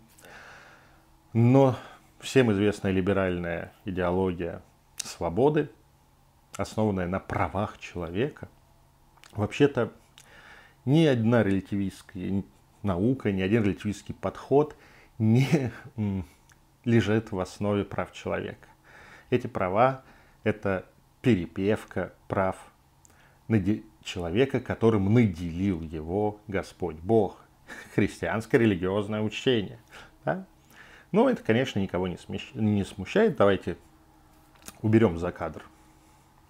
Но 1.35 1.77
всем 2.21 2.51
известная 2.53 2.93
либеральная 2.93 3.75
идеология 3.85 4.63
свободы, 4.97 5.71
основанная 6.57 7.07
на 7.07 7.21
правах 7.21 7.77
человека, 7.77 8.49
вообще-то 9.33 9.93
ни 10.87 11.05
одна 11.05 11.43
релятивистская 11.43 12.43
наука, 12.85 13.33
ни 13.33 13.43
один 13.43 13.65
релятивистский 13.65 14.15
подход 14.15 14.77
не 15.19 15.73
лежит 16.85 17.33
в 17.33 17.39
основе 17.41 17.85
прав 17.85 18.13
человека. 18.13 18.69
Эти 19.31 19.47
права– 19.47 20.03
это 20.45 20.87
перепевка 21.23 22.13
прав 22.29 22.57
человека, 24.03 24.61
которым 24.61 25.13
наделил 25.13 25.81
его 25.81 26.41
Господь 26.47 26.97
Бог. 26.97 27.41
Христианское 27.95 28.59
религиозное 28.59 29.23
учение. 29.23 29.79
Да? 30.25 30.45
Но 31.13 31.31
это, 31.31 31.43
конечно, 31.43 31.79
никого 31.79 32.09
не, 32.09 32.19
смещ... 32.19 32.51
не 32.55 32.85
смущает. 32.85 33.37
Давайте 33.37 33.79
уберем 34.83 35.19
за 35.19 35.33
кадр 35.33 35.63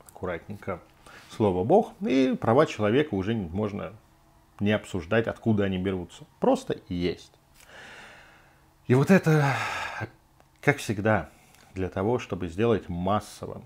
аккуратненько 0.08 0.80
слово 1.30 1.64
Бог, 1.64 1.92
и 2.00 2.36
права 2.40 2.66
человека 2.66 3.14
уже 3.14 3.34
можно 3.34 3.92
не 4.61 4.73
обсуждать, 4.73 5.26
откуда 5.26 5.64
они 5.64 5.78
берутся. 5.78 6.25
Просто 6.40 6.78
есть. 6.88 7.32
И 8.87 8.94
вот 8.94 9.11
это, 9.11 9.54
как 10.61 10.78
всегда, 10.78 11.30
для 11.75 11.88
того, 11.88 12.18
чтобы 12.18 12.49
сделать 12.49 12.88
массовым, 12.88 13.64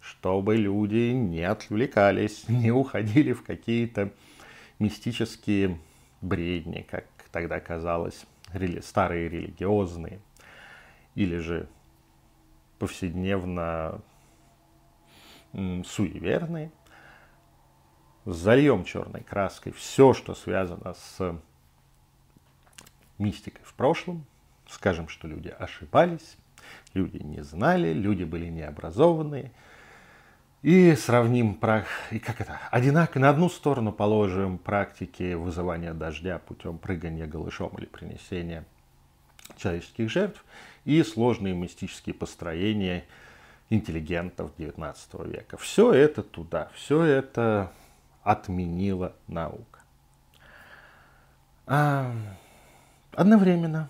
чтобы 0.00 0.56
люди 0.56 1.12
не 1.12 1.42
отвлекались, 1.42 2.44
не 2.48 2.70
уходили 2.70 3.32
в 3.32 3.42
какие-то 3.42 4.12
мистические 4.78 5.78
бредни, 6.20 6.86
как 6.88 7.06
тогда 7.32 7.60
казалось, 7.60 8.26
старые 8.82 9.28
религиозные, 9.28 10.20
или 11.14 11.38
же 11.38 11.68
повседневно 12.78 14.00
суеверные. 15.52 16.70
Зальем 18.24 18.84
черной 18.84 19.22
краской 19.22 19.72
все, 19.72 20.14
что 20.14 20.34
связано 20.34 20.94
с 20.94 21.38
мистикой 23.18 23.64
в 23.64 23.74
прошлом. 23.74 24.24
Скажем, 24.68 25.08
что 25.08 25.28
люди 25.28 25.48
ошибались, 25.48 26.36
люди 26.94 27.18
не 27.18 27.42
знали, 27.42 27.92
люди 27.92 28.24
были 28.24 28.46
необразованные. 28.46 29.52
И 30.62 30.94
сравним, 30.94 31.60
и 32.10 32.18
как 32.18 32.40
это, 32.40 32.58
одинаково 32.70 33.20
на 33.20 33.28
одну 33.28 33.50
сторону 33.50 33.92
положим 33.92 34.56
практики 34.56 35.34
вызывания 35.34 35.92
дождя 35.92 36.38
путем 36.38 36.78
прыгания 36.78 37.26
голышом 37.26 37.76
или 37.76 37.84
принесения 37.84 38.64
человеческих 39.58 40.10
жертв 40.10 40.42
и 40.86 41.02
сложные 41.02 41.54
мистические 41.54 42.14
построения 42.14 43.04
интеллигентов 43.68 44.52
XIX 44.56 44.96
века. 45.30 45.58
Все 45.58 45.92
это 45.92 46.22
туда, 46.22 46.70
все 46.74 47.02
это 47.02 47.70
отменила 48.24 49.14
наука. 49.28 49.80
А, 51.66 52.12
одновременно, 53.12 53.88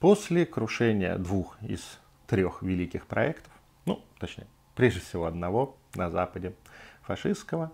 после 0.00 0.46
крушения 0.46 1.18
двух 1.18 1.60
из 1.62 1.98
трех 2.26 2.62
великих 2.62 3.06
проектов, 3.06 3.52
ну, 3.84 4.02
точнее, 4.18 4.46
прежде 4.74 5.00
всего 5.00 5.26
одного 5.26 5.76
на 5.94 6.10
Западе, 6.10 6.54
фашистского, 7.02 7.72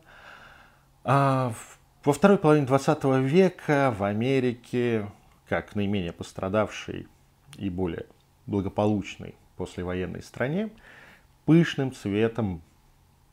а, 1.04 1.52
во 2.04 2.12
второй 2.12 2.38
половине 2.38 2.66
20 2.66 3.04
века 3.20 3.94
в 3.96 4.02
Америке, 4.02 5.10
как 5.48 5.74
наименее 5.74 6.12
пострадавшей 6.12 7.06
и 7.56 7.70
более 7.70 8.06
благополучной 8.46 9.34
послевоенной 9.56 10.22
стране, 10.22 10.70
пышным 11.44 11.92
цветом 11.92 12.62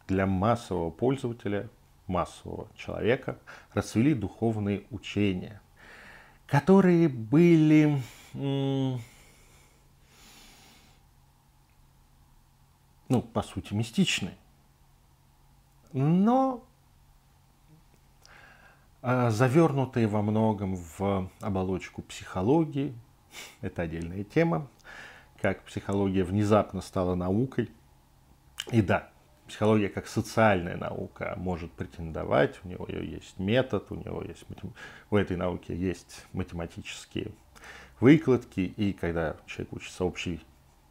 для 0.07 0.25
массового 0.25 0.89
пользователя, 0.89 1.69
массового 2.07 2.67
человека 2.75 3.37
расцвели 3.73 4.13
духовные 4.13 4.83
учения, 4.91 5.61
которые 6.47 7.09
были 7.09 8.01
ну, 13.09 13.21
по 13.21 13.41
сути, 13.43 13.73
мистичны. 13.73 14.33
Но 15.93 16.63
а, 19.01 19.29
завернутые 19.29 20.07
во 20.07 20.21
многом 20.21 20.75
в 20.75 21.29
оболочку 21.41 22.01
психологии, 22.01 22.93
это 23.61 23.83
отдельная 23.83 24.23
тема, 24.23 24.67
как 25.41 25.63
психология 25.63 26.23
внезапно 26.23 26.81
стала 26.81 27.15
наукой. 27.15 27.69
И 28.71 28.81
да, 28.81 29.09
психология 29.47 29.89
как 29.89 30.07
социальная 30.07 30.77
наука 30.77 31.35
может 31.37 31.71
претендовать, 31.71 32.59
у 32.63 32.67
него 32.67 32.87
есть 32.87 33.39
метод, 33.39 33.85
у 33.91 33.95
него 33.95 34.23
есть 34.23 34.45
у 35.09 35.17
этой 35.17 35.37
науки 35.37 35.71
есть 35.71 36.25
математические 36.33 37.31
выкладки, 37.99 38.59
и 38.59 38.93
когда 38.93 39.37
человек 39.45 39.73
учится 39.73 40.03
общей 40.05 40.41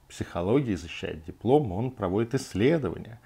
психологии, 0.08 0.75
защищает 0.75 1.25
диплом, 1.25 1.73
он 1.73 1.90
проводит 1.90 2.34
исследования. 2.34 3.20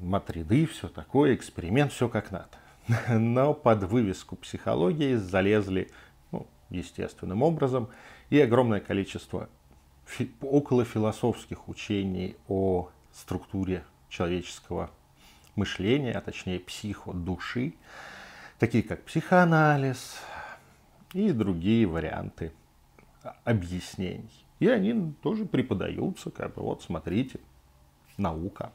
Матриды, 0.00 0.66
все 0.66 0.88
такое, 0.88 1.34
эксперимент, 1.34 1.92
все 1.92 2.08
как 2.08 2.30
надо. 2.30 2.58
но 3.08 3.54
под 3.54 3.84
вывеску 3.84 4.36
психологии 4.36 5.14
залезли 5.16 5.90
ну, 6.32 6.46
естественным 6.70 7.42
образом 7.42 7.88
и 8.30 8.40
огромное 8.40 8.80
количество 8.80 9.48
фи- 10.04 10.32
около 10.40 10.84
философских 10.84 11.68
учений 11.68 12.36
о 12.48 12.90
структуре 13.16 13.84
человеческого 14.08 14.90
мышления, 15.54 16.12
а 16.12 16.20
точнее 16.20 16.60
психо 16.60 17.12
души, 17.12 17.74
такие 18.58 18.82
как 18.82 19.02
психоанализ 19.04 20.18
и 21.12 21.32
другие 21.32 21.86
варианты 21.86 22.52
объяснений. 23.44 24.44
И 24.58 24.68
они 24.68 25.12
тоже 25.22 25.44
преподаются, 25.44 26.30
как 26.30 26.54
бы 26.54 26.62
вот 26.62 26.82
смотрите, 26.82 27.40
наука. 28.16 28.72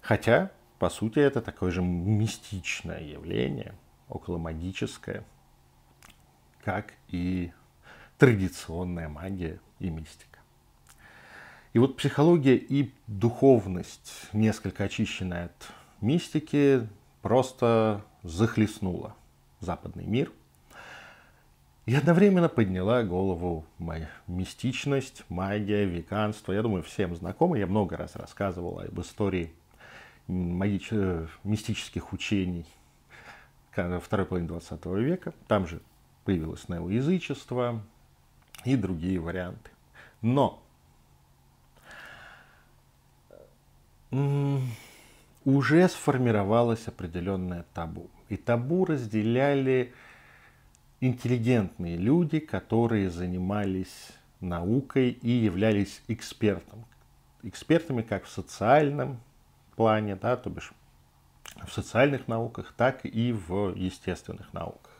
Хотя 0.00 0.50
по 0.80 0.88
сути, 0.88 1.18
это 1.18 1.42
такое 1.42 1.70
же 1.70 1.82
мистичное 1.82 3.02
явление, 3.02 3.74
около 4.08 4.38
магическое, 4.38 5.24
как 6.64 6.94
и 7.08 7.52
традиционная 8.16 9.10
магия 9.10 9.60
и 9.78 9.90
мистика. 9.90 10.29
И 11.72 11.78
вот 11.78 11.96
психология 11.96 12.56
и 12.56 12.92
духовность, 13.06 14.28
несколько 14.32 14.84
очищенная 14.84 15.46
от 15.46 15.68
мистики, 16.00 16.88
просто 17.22 18.04
захлестнула 18.22 19.14
западный 19.60 20.04
мир. 20.04 20.32
И 21.86 21.94
одновременно 21.94 22.48
подняла 22.48 23.02
голову 23.04 23.64
моя 23.78 24.10
мистичность, 24.26 25.24
магия, 25.28 25.84
веганство. 25.84 26.52
Я 26.52 26.62
думаю, 26.62 26.82
всем 26.82 27.14
знакомы. 27.14 27.58
Я 27.58 27.66
много 27.66 27.96
раз 27.96 28.16
рассказывал 28.16 28.80
об 28.80 29.00
истории 29.00 29.52
магич... 30.26 30.88
Э, 30.92 31.26
мистических 31.44 32.12
учений 32.12 32.66
второй 33.72 34.26
половины 34.26 34.48
20 34.48 34.86
века. 34.86 35.32
Там 35.46 35.66
же 35.66 35.80
появилось 36.24 36.68
неоязычество 36.68 37.82
и 38.64 38.76
другие 38.76 39.18
варианты. 39.18 39.70
Но 40.20 40.62
уже 44.10 45.88
сформировалось 45.88 46.86
определенное 46.88 47.64
табу. 47.74 48.10
И 48.28 48.36
табу 48.36 48.84
разделяли 48.84 49.92
интеллигентные 51.00 51.96
люди, 51.96 52.38
которые 52.38 53.10
занимались 53.10 54.08
наукой 54.40 55.10
и 55.10 55.30
являлись 55.30 56.02
экспертом. 56.08 56.84
Экспертами 57.42 58.02
как 58.02 58.24
в 58.24 58.28
социальном, 58.30 59.20
плане, 59.76 60.14
да, 60.14 60.36
то 60.36 60.50
бишь 60.50 60.72
в 61.66 61.72
социальных 61.72 62.28
науках, 62.28 62.74
так 62.76 63.04
и 63.04 63.32
в 63.32 63.74
естественных 63.74 64.52
науках. 64.52 64.92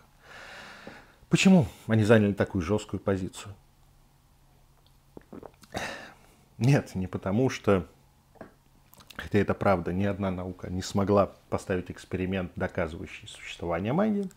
Почему 1.29 1.67
они 1.87 2.03
заняли 2.03 2.33
такую 2.33 2.63
жесткую 2.63 3.01
позицию? 3.01 3.55
Нет, 6.59 6.95
не 6.95 7.07
потому 7.07 7.51
что, 7.51 7.87
хотя 9.23 9.39
это 9.39 9.55
правда, 9.55 9.93
ни 9.93 10.05
одна 10.05 10.31
наука 10.31 10.71
не 10.71 10.83
смогла 10.83 11.33
поставить 11.49 11.91
эксперимент, 11.91 12.53
доказывающий 12.57 13.29
существование 13.29 13.93
магии. 13.93 14.31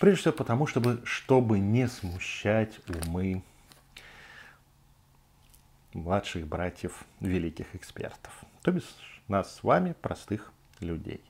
Прежде 0.00 0.20
всего 0.20 0.34
потому, 0.34 0.66
чтобы, 0.66 1.00
чтобы 1.04 1.58
не 1.58 1.88
смущать 1.88 2.78
умы 2.88 3.42
младших 5.92 6.46
братьев 6.46 7.04
великих 7.20 7.74
экспертов. 7.74 8.32
То 8.62 8.72
бишь 8.72 8.84
нас 9.26 9.54
с 9.56 9.62
вами, 9.62 9.94
простых 10.00 10.52
людей. 10.80 11.20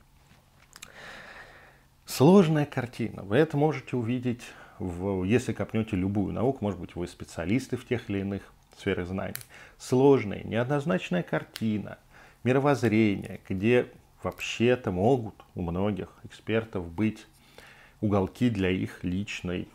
Сложная 2.05 2.65
картина. 2.65 3.23
Вы 3.23 3.37
это 3.37 3.55
можете 3.57 3.95
увидеть, 3.95 4.41
в, 4.79 5.23
если 5.23 5.53
копнете 5.53 5.95
любую 5.95 6.33
науку, 6.33 6.59
может 6.61 6.79
быть, 6.79 6.95
вы 6.95 7.07
специалисты 7.07 7.77
в 7.77 7.87
тех 7.87 8.09
или 8.09 8.19
иных 8.19 8.41
сферах 8.77 9.07
знаний. 9.07 9.35
Сложная, 9.77 10.43
неоднозначная 10.43 11.23
картина, 11.23 11.97
мировоззрение, 12.49 13.39
где 13.47 13.91
вообще-то 14.23 14.91
могут 14.91 15.35
у 15.53 15.61
многих 15.61 16.09
экспертов 16.23 16.91
быть 16.91 17.27
уголки 18.01 18.49
для 18.49 18.71
их 18.71 19.03
личной 19.03 19.67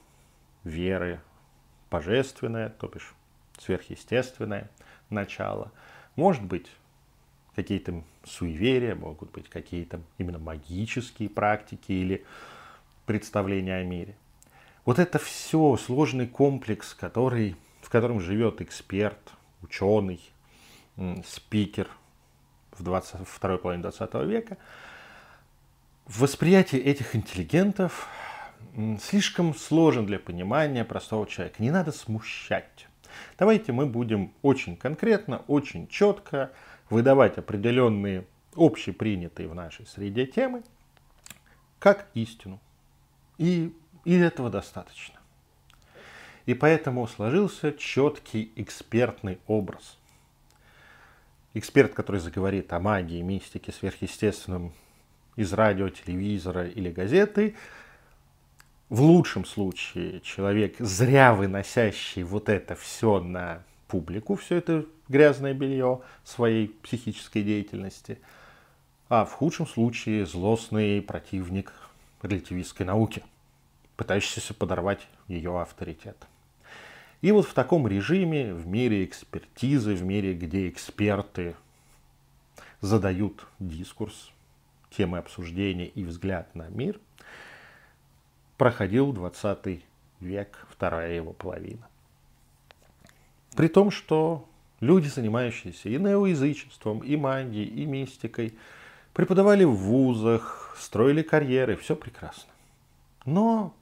веры, 0.65 1.21
божественное, 1.89 2.71
то 2.71 2.89
бишь 2.89 3.15
сверхъестественное 3.61 4.69
начало. 5.09 5.71
Может 6.17 6.43
быть, 6.43 6.67
какие-то 7.55 8.03
суеверия, 8.25 8.97
могут 8.97 9.31
быть 9.31 9.49
какие-то 9.49 10.01
именно 10.19 10.41
магические 10.41 11.29
практики 11.29 11.93
или 11.93 12.25
представления 13.07 13.77
о 13.77 13.85
мире. 13.85 14.17
Вот 14.85 14.99
это 14.99 15.21
все 15.21 15.77
сложный 15.77 16.27
комплекс, 16.27 16.93
который, 16.93 17.55
в 17.83 17.89
котором 17.89 18.19
живет 18.21 18.61
эксперт, 18.61 19.21
ученый, 19.63 20.21
спикер 21.25 21.89
в 22.79 22.83
20, 22.83 23.27
второй 23.27 23.59
половине 23.59 23.83
20 23.83 24.15
века, 24.27 24.57
восприятие 26.07 26.83
этих 26.83 27.15
интеллигентов 27.17 28.09
слишком 29.01 29.55
сложен 29.55 30.07
для 30.07 30.19
понимания 30.19 30.85
простого 30.85 31.27
человека. 31.27 31.63
Не 31.63 31.71
надо 31.71 31.93
смущать. 31.93 32.87
Давайте 33.39 33.73
мы 33.73 33.87
будем 33.87 34.33
очень 34.43 34.77
конкретно, 34.77 35.43
очень 35.47 35.87
четко 35.89 36.51
выдавать 36.91 37.39
определенные 37.39 38.27
общепринятые 38.57 39.49
в 39.49 39.55
нашей 39.55 39.87
среде 39.87 40.27
темы 40.27 40.63
как 41.79 42.09
истину. 42.15 42.61
И, 43.39 43.75
и 44.05 44.15
этого 44.19 44.51
достаточно. 44.51 45.21
И 46.47 46.55
поэтому 46.55 47.07
сложился 47.07 47.73
четкий 47.73 48.53
экспертный 48.57 49.39
образ. 49.47 49.99
Эксперт, 51.57 51.95
который 51.95 52.21
заговорит 52.21 52.73
о 52.73 52.81
магии, 52.81 53.23
мистике, 53.23 53.71
сверхъестественном 53.71 54.73
из 55.37 55.53
радио, 55.53 55.88
телевизора 55.88 56.67
или 56.67 56.90
газеты, 56.90 57.55
в 58.88 59.01
лучшем 59.01 59.45
случае 59.45 60.21
человек, 60.21 60.77
зря 60.81 61.33
выносящий 61.33 62.25
вот 62.25 62.49
это 62.49 62.75
все 62.75 63.21
на 63.21 63.62
публику, 63.87 64.35
все 64.35 64.57
это 64.57 64.85
грязное 65.09 65.55
белье 65.55 66.01
своей 66.25 66.69
психической 66.69 67.45
деятельности, 67.45 68.19
а 69.09 69.25
в 69.25 69.33
худшем 69.33 69.69
случае 69.69 70.27
злостный 70.27 71.01
противник 71.03 71.73
релятивистской 72.23 72.85
науки, 72.85 73.23
пытающийся 73.97 74.55
подорвать 74.55 75.07
ее 75.29 75.61
авторитет. 75.61 76.17
И 77.25 77.33
вот 77.33 77.47
в 77.47 77.55
таком 77.55 77.89
режиме, 77.89 78.53
в 78.53 78.67
мире 78.67 79.03
экспертизы, 79.03 79.95
в 79.95 80.03
мире, 80.03 80.35
где 80.35 80.69
эксперты 80.69 81.57
задают 82.83 83.47
дискурс, 83.59 84.31
темы 84.91 85.17
обсуждения 85.17 85.87
и 85.87 86.05
взгляд 86.05 86.55
на 86.55 86.69
мир, 86.69 87.01
проходил 88.59 89.15
20 89.15 89.83
век, 90.21 90.67
вторая 90.71 91.15
его 91.15 91.33
половина. 91.33 91.89
При 93.57 93.69
том, 93.69 93.91
что 93.91 94.47
люди, 94.81 95.09
занимающиеся 95.09 95.89
и 95.89 95.97
неоязычеством, 95.97 96.99
и 96.99 97.17
магией, 97.17 97.65
и 97.65 97.87
мистикой, 97.87 98.53
преподавали 99.15 99.65
в 99.65 99.73
вузах, 99.77 100.77
строили 100.79 101.23
карьеры, 101.23 101.77
все 101.77 101.97
прекрасно. 101.97 102.53
Но, 103.25 103.75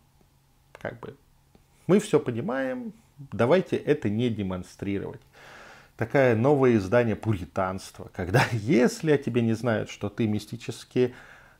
как 0.81 1.00
бы, 1.00 1.16
мы 1.88 1.98
все 1.98 2.20
понимаем, 2.20 2.92
давайте 3.32 3.76
это 3.76 4.08
не 4.08 4.30
демонстрировать. 4.30 5.20
Такое 5.96 6.35
новое 6.35 6.76
издание 6.76 7.16
пуританства, 7.16 8.11
когда 8.12 8.44
если 8.52 9.12
о 9.12 9.18
тебе 9.18 9.42
не 9.42 9.52
знают, 9.52 9.90
что 9.90 10.08
ты 10.08 10.26
мистически 10.26 11.14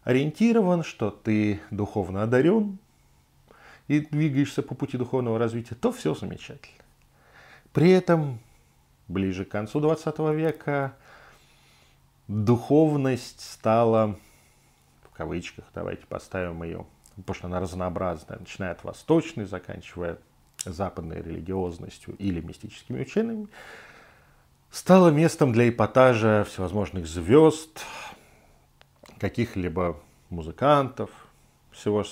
ориентирован, 0.05 0.83
что 0.83 1.11
ты 1.11 1.61
духовно 1.71 2.23
одарен 2.23 2.79
и 3.89 4.01
двигаешься 4.01 4.63
по 4.63 4.75
пути 4.75 4.97
духовного 4.97 5.39
развития, 5.39 5.75
то 5.75 5.93
все 5.93 6.15
замечательно. 6.15 6.83
При 7.73 7.91
этом 7.91 8.41
ближе 9.09 9.45
к 9.45 9.51
концу 9.51 9.81
20 9.81 10.19
века 10.35 10.97
духовность 12.29 13.41
стала, 13.41 14.19
в 15.05 15.17
кавычках, 15.17 15.65
давайте 15.75 16.07
поставим 16.07 16.63
ее, 16.63 16.87
потому 17.17 17.35
что 17.35 17.47
она 17.47 17.61
разнообразная, 17.61 18.39
начиная 18.39 18.73
от 18.73 18.85
восточной, 18.85 19.45
заканчивая 19.45 20.19
западной 20.65 21.23
религиозностью 21.23 22.15
или 22.17 22.41
мистическими 22.41 23.03
учениями, 23.03 23.49
стала 24.71 25.11
местом 25.11 25.53
для 25.53 25.69
эпатажа 25.69 26.45
всевозможных 26.49 27.07
звезд, 27.07 27.85
каких-либо 29.19 30.01
музыкантов, 30.31 31.11
всего 31.71 32.05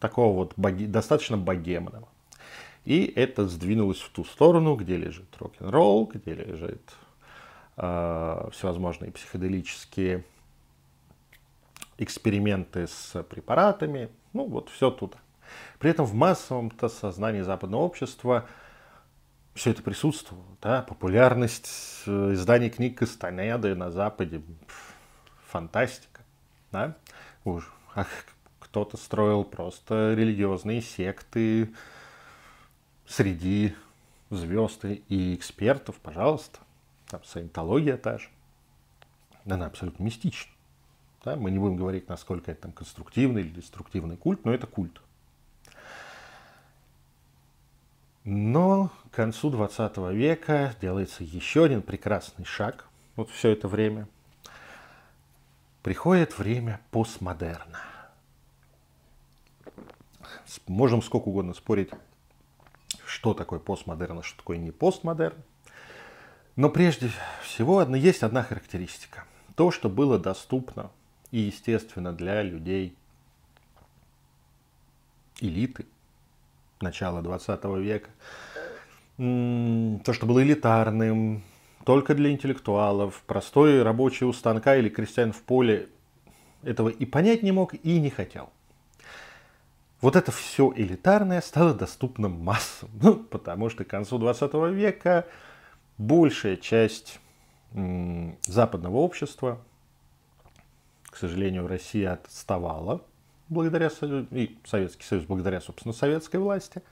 такого 0.00 0.34
вот 0.34 0.52
боги, 0.56 0.86
достаточно 0.86 1.36
богемного. 1.36 2.08
И 2.84 3.04
это 3.04 3.46
сдвинулось 3.46 4.00
в 4.00 4.10
ту 4.10 4.24
сторону, 4.24 4.74
где 4.74 4.96
лежит 4.96 5.36
рок-н-ролл, 5.38 6.06
где 6.06 6.34
лежит 6.34 6.82
э, 7.76 8.48
всевозможные 8.52 9.12
психоделические 9.12 10.24
эксперименты 11.98 12.86
с 12.86 13.22
препаратами. 13.24 14.08
Ну, 14.32 14.46
вот 14.46 14.70
все 14.70 14.90
тут. 14.90 15.16
При 15.78 15.90
этом 15.90 16.04
в 16.04 16.14
массовом-то 16.14 16.88
сознании 16.88 17.42
западного 17.42 17.82
общества 17.82 18.46
все 19.54 19.70
это 19.70 19.82
присутствовало. 19.82 20.46
Да? 20.60 20.82
Популярность 20.82 21.68
э, 22.06 22.32
изданий 22.32 22.70
книг 22.70 22.98
Кастанеды 22.98 23.74
на 23.74 23.90
Западе– 23.90 24.42
фантастика. 25.48 26.22
Да? 26.70 26.96
Уж, 27.44 27.70
кто-то 28.58 28.96
строил 28.96 29.44
просто 29.44 30.14
религиозные 30.14 30.82
секты, 30.82 31.74
среди 33.06 33.74
звезд 34.30 34.84
и 34.84 35.34
экспертов, 35.34 35.96
пожалуйста. 35.96 36.60
Там 37.08 37.24
саентология 37.24 37.96
та 37.96 38.18
же. 38.18 38.28
Она 39.46 39.66
абсолютно 39.66 40.02
мистична. 40.04 40.52
Да? 41.24 41.36
Мы 41.36 41.50
не 41.50 41.58
будем 41.58 41.76
говорить, 41.76 42.08
насколько 42.08 42.50
это 42.52 42.62
там 42.62 42.72
конструктивный 42.72 43.42
или 43.42 43.48
деструктивный 43.48 44.16
культ, 44.16 44.44
но 44.44 44.52
это 44.52 44.66
культ. 44.66 45.00
Но 48.30 48.90
к 49.10 49.14
концу 49.14 49.48
20 49.48 49.96
века 50.12 50.74
делается 50.82 51.24
еще 51.24 51.64
один 51.64 51.80
прекрасный 51.80 52.44
шаг. 52.44 52.86
Вот 53.16 53.30
все 53.30 53.52
это 53.52 53.68
время. 53.68 54.06
Приходит 55.82 56.36
время 56.38 56.78
постмодерна. 56.90 57.80
Можем 60.66 61.00
сколько 61.00 61.28
угодно 61.28 61.54
спорить 61.54 61.88
что 63.06 63.32
такое 63.32 63.60
постмодерн, 63.60 64.18
а 64.18 64.22
что 64.22 64.36
такое 64.36 64.58
не 64.58 64.72
постмодерн. 64.72 65.42
Но 66.54 66.68
прежде 66.68 67.10
всего 67.42 67.80
есть 67.80 68.22
одна 68.22 68.42
характеристика. 68.42 69.24
То, 69.56 69.70
что 69.70 69.88
было 69.88 70.18
доступно 70.18 70.90
и 71.30 71.38
естественно 71.38 72.12
для 72.12 72.42
людей 72.42 72.94
элиты 75.40 75.86
начала 76.80 77.22
20 77.22 77.64
века, 77.78 78.10
то, 79.16 80.12
что 80.12 80.26
было 80.26 80.42
элитарным, 80.42 81.42
только 81.84 82.14
для 82.14 82.30
интеллектуалов, 82.30 83.22
простой 83.26 83.82
рабочий 83.82 84.24
у 84.24 84.32
станка 84.32 84.76
или 84.76 84.88
крестьян 84.88 85.32
в 85.32 85.42
поле, 85.42 85.88
этого 86.62 86.88
и 86.88 87.04
понять 87.04 87.42
не 87.42 87.52
мог, 87.52 87.74
и 87.74 88.00
не 88.00 88.10
хотел 88.10 88.50
вот 90.00 90.16
это 90.16 90.30
все 90.30 90.72
элитарное 90.74 91.40
стало 91.40 91.74
доступно 91.74 92.28
массам. 92.28 92.90
Ну, 93.02 93.16
потому 93.16 93.70
что 93.70 93.84
к 93.84 93.88
концу 93.88 94.18
20 94.18 94.52
века 94.72 95.26
большая 95.96 96.56
часть 96.56 97.18
западного 98.46 98.96
общества, 98.96 99.58
к 101.04 101.16
сожалению, 101.16 101.66
Россия 101.66 102.14
отставала 102.14 103.02
благодаря 103.48 103.90
и 104.30 104.58
Советский 104.64 105.04
Союз 105.04 105.24
благодаря, 105.24 105.60
собственно, 105.60 105.92
советской 105.92 106.36
власти, 106.36 106.82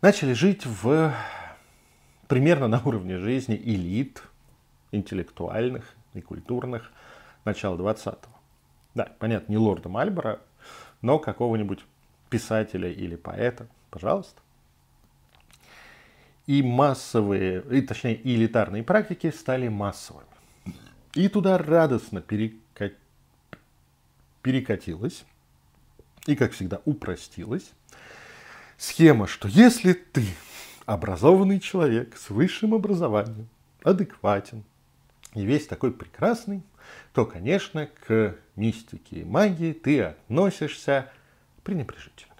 начали 0.00 0.32
жить 0.32 0.64
в 0.66 1.14
примерно 2.28 2.68
на 2.68 2.80
уровне 2.82 3.18
жизни 3.18 3.56
элит 3.56 4.22
интеллектуальных 4.90 5.84
и 6.14 6.20
культурных 6.20 6.90
начала 7.44 7.76
20-го. 7.76 8.32
Да, 8.94 9.12
понятно, 9.18 9.52
не 9.52 9.58
лорда 9.58 9.88
Мальбора, 9.88 10.40
но 11.00 11.18
какого-нибудь 11.18 11.80
писателя 12.30 12.90
или 12.90 13.16
поэта, 13.16 13.66
пожалуйста. 13.90 14.40
И 16.46 16.62
массовые, 16.62 17.62
и, 17.70 17.82
точнее, 17.82 18.14
и 18.16 18.34
элитарные 18.34 18.82
практики 18.82 19.30
стали 19.30 19.68
массовыми. 19.68 20.26
И 21.14 21.28
туда 21.28 21.58
радостно 21.58 22.20
перекат... 22.20 22.94
и, 26.26 26.36
как 26.36 26.52
всегда, 26.52 26.80
упростилась 26.84 27.72
схема, 28.76 29.26
что 29.26 29.48
если 29.48 29.92
ты 29.92 30.26
образованный 30.86 31.60
человек 31.60 32.16
с 32.16 32.30
высшим 32.30 32.74
образованием, 32.74 33.48
адекватен 33.82 34.64
и 35.34 35.44
весь 35.44 35.66
такой 35.66 35.92
прекрасный, 35.92 36.62
то, 37.12 37.24
конечно, 37.24 37.86
к 37.86 38.36
мистике 38.56 39.20
и 39.20 39.24
магии 39.24 39.72
ты 39.72 40.02
относишься 40.02 41.10
пренебрежительно. 41.62 42.32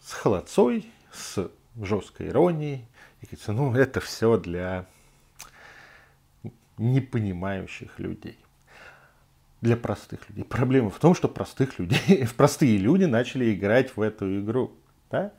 С 0.00 0.12
холодцой, 0.12 0.90
с 1.12 1.50
жесткой 1.80 2.28
иронией. 2.28 2.86
И 3.20 3.26
говорится, 3.26 3.52
ну 3.52 3.74
это 3.74 4.00
все 4.00 4.36
для 4.36 4.86
непонимающих 6.76 7.98
людей. 7.98 8.38
Для 9.62 9.76
простых 9.76 10.28
людей. 10.28 10.44
Проблема 10.44 10.90
в 10.90 10.98
том, 10.98 11.14
что 11.14 11.28
простых 11.28 11.78
людей, 11.78 12.28
простые 12.36 12.76
люди 12.76 13.04
начали 13.04 13.54
играть 13.54 13.96
в 13.96 14.02
эту 14.02 14.40
игру. 14.40 14.72
Да? 15.10 15.32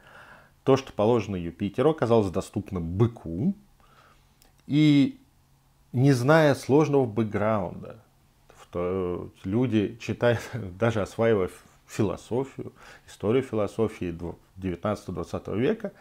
То, 0.64 0.78
что 0.78 0.92
положено 0.94 1.36
Юпитеру, 1.36 1.92
оказалось 1.92 2.32
доступно 2.32 2.80
быку. 2.82 3.54
И 4.66 5.20
не 5.92 6.14
зная 6.14 6.56
сложного 6.56 7.06
бэкграунда, 7.06 7.98
что 8.62 9.32
люди 9.44 9.98
читают, 10.02 10.40
даже 10.80 11.02
осваивая 11.02 11.50
философию, 11.86 12.74
историю 13.08 13.44
философии 13.44 14.18
19-20 14.58 15.60
века, 15.60 15.92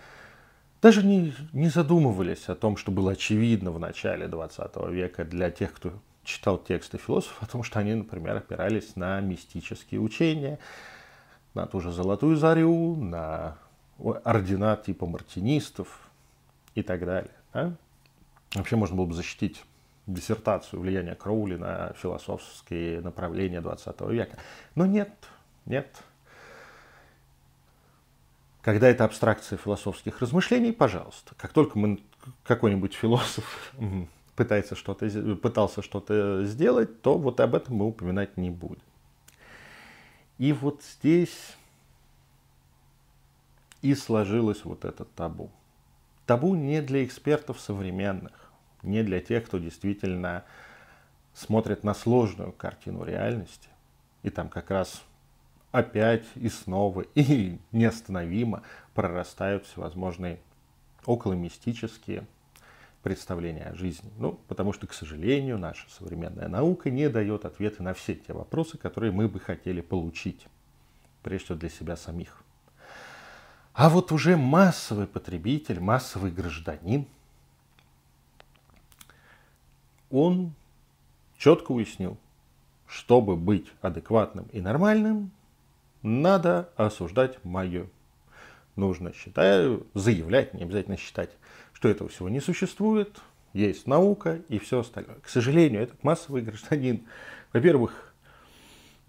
даже 0.80 1.04
не, 1.04 1.34
не 1.52 1.68
задумывались 1.68 2.48
о 2.48 2.54
том, 2.54 2.76
что 2.76 2.90
было 2.90 3.12
очевидно 3.12 3.70
в 3.70 3.78
начале 3.78 4.26
20 4.26 4.76
века 4.90 5.24
для 5.24 5.50
тех, 5.50 5.72
кто 5.72 5.92
читал 6.24 6.58
тексты 6.58 6.98
философов, 6.98 7.42
о 7.42 7.46
том, 7.46 7.62
что 7.62 7.80
они, 7.80 7.94
например, 7.94 8.36
опирались 8.36 8.96
на 8.96 9.20
мистические 9.20 10.00
учения, 10.00 10.58
на 11.54 11.66
ту 11.66 11.80
же 11.80 11.92
Золотую 11.92 12.36
Зарю, 12.36 12.96
на 12.96 13.58
ордена 13.98 14.76
типа 14.76 15.06
мартинистов 15.06 16.10
и 16.74 16.82
так 16.82 17.04
далее. 17.04 17.34
Да? 17.52 17.74
Вообще 18.54 18.76
можно 18.76 18.96
было 18.96 19.06
бы 19.06 19.14
защитить 19.14 19.64
диссертацию 20.06 20.80
влияния 20.80 21.14
Кроули 21.14 21.56
на 21.56 21.92
философские 21.94 23.00
направления 23.00 23.60
20 23.60 24.00
века. 24.02 24.38
Но 24.74 24.86
нет, 24.86 25.12
нет. 25.64 25.88
Когда 28.62 28.88
это 28.88 29.04
абстракция 29.04 29.56
философских 29.58 30.20
размышлений, 30.20 30.72
пожалуйста. 30.72 31.34
Как 31.36 31.52
только 31.52 31.78
мы, 31.78 32.02
какой-нибудь 32.44 32.94
философ 32.94 33.74
пытается 34.42 34.74
что-то, 34.74 35.08
пытался 35.36 35.82
что-то 35.82 36.44
сделать, 36.44 37.00
то 37.00 37.16
вот 37.16 37.38
об 37.40 37.54
этом 37.54 37.76
мы 37.76 37.86
упоминать 37.86 38.36
не 38.36 38.50
будем. 38.50 38.82
И 40.38 40.52
вот 40.52 40.82
здесь 40.82 41.56
и 43.82 43.94
сложилось 43.94 44.64
вот 44.64 44.84
это 44.84 45.04
табу. 45.04 45.50
Табу 46.26 46.54
не 46.54 46.82
для 46.82 47.04
экспертов 47.04 47.60
современных 47.60 48.32
не 48.82 49.04
для 49.04 49.20
тех, 49.20 49.46
кто 49.46 49.58
действительно 49.58 50.44
смотрит 51.34 51.84
на 51.84 51.94
сложную 51.94 52.52
картину 52.52 53.04
реальности. 53.04 53.68
И 54.22 54.30
там 54.30 54.48
как 54.48 54.70
раз 54.70 55.02
опять 55.70 56.24
и 56.34 56.48
снова 56.48 57.02
и 57.14 57.58
неостановимо 57.70 58.62
прорастают 58.94 59.66
всевозможные 59.66 60.40
околомистические 61.06 62.26
представления 63.02 63.64
о 63.64 63.74
жизни. 63.74 64.10
Ну, 64.18 64.38
потому 64.48 64.72
что, 64.72 64.86
к 64.86 64.94
сожалению, 64.94 65.58
наша 65.58 65.88
современная 65.90 66.48
наука 66.48 66.90
не 66.90 67.08
дает 67.08 67.44
ответы 67.44 67.82
на 67.82 67.94
все 67.94 68.14
те 68.14 68.32
вопросы, 68.32 68.78
которые 68.78 69.12
мы 69.12 69.28
бы 69.28 69.40
хотели 69.40 69.80
получить, 69.80 70.46
прежде 71.22 71.46
всего 71.46 71.58
для 71.58 71.68
себя 71.68 71.96
самих. 71.96 72.42
А 73.74 73.88
вот 73.88 74.12
уже 74.12 74.36
массовый 74.36 75.06
потребитель, 75.06 75.80
массовый 75.80 76.30
гражданин, 76.30 77.06
он 80.10 80.52
четко 81.38 81.72
уяснил, 81.72 82.18
чтобы 82.86 83.34
быть 83.36 83.66
адекватным 83.80 84.46
и 84.52 84.60
нормальным, 84.60 85.30
надо 86.02 86.68
осуждать 86.76 87.42
магию. 87.44 87.88
Нужно, 88.76 89.12
считаю, 89.14 89.86
заявлять, 89.94 90.54
не 90.54 90.62
обязательно 90.62 90.96
считать, 90.96 91.30
что 91.82 91.88
этого 91.88 92.08
всего 92.08 92.28
не 92.28 92.38
существует, 92.38 93.18
есть 93.54 93.88
наука 93.88 94.40
и 94.48 94.60
все 94.60 94.78
остальное. 94.78 95.16
К 95.16 95.28
сожалению, 95.28 95.82
этот 95.82 96.04
массовый 96.04 96.40
гражданин, 96.40 97.02
во-первых, 97.52 98.14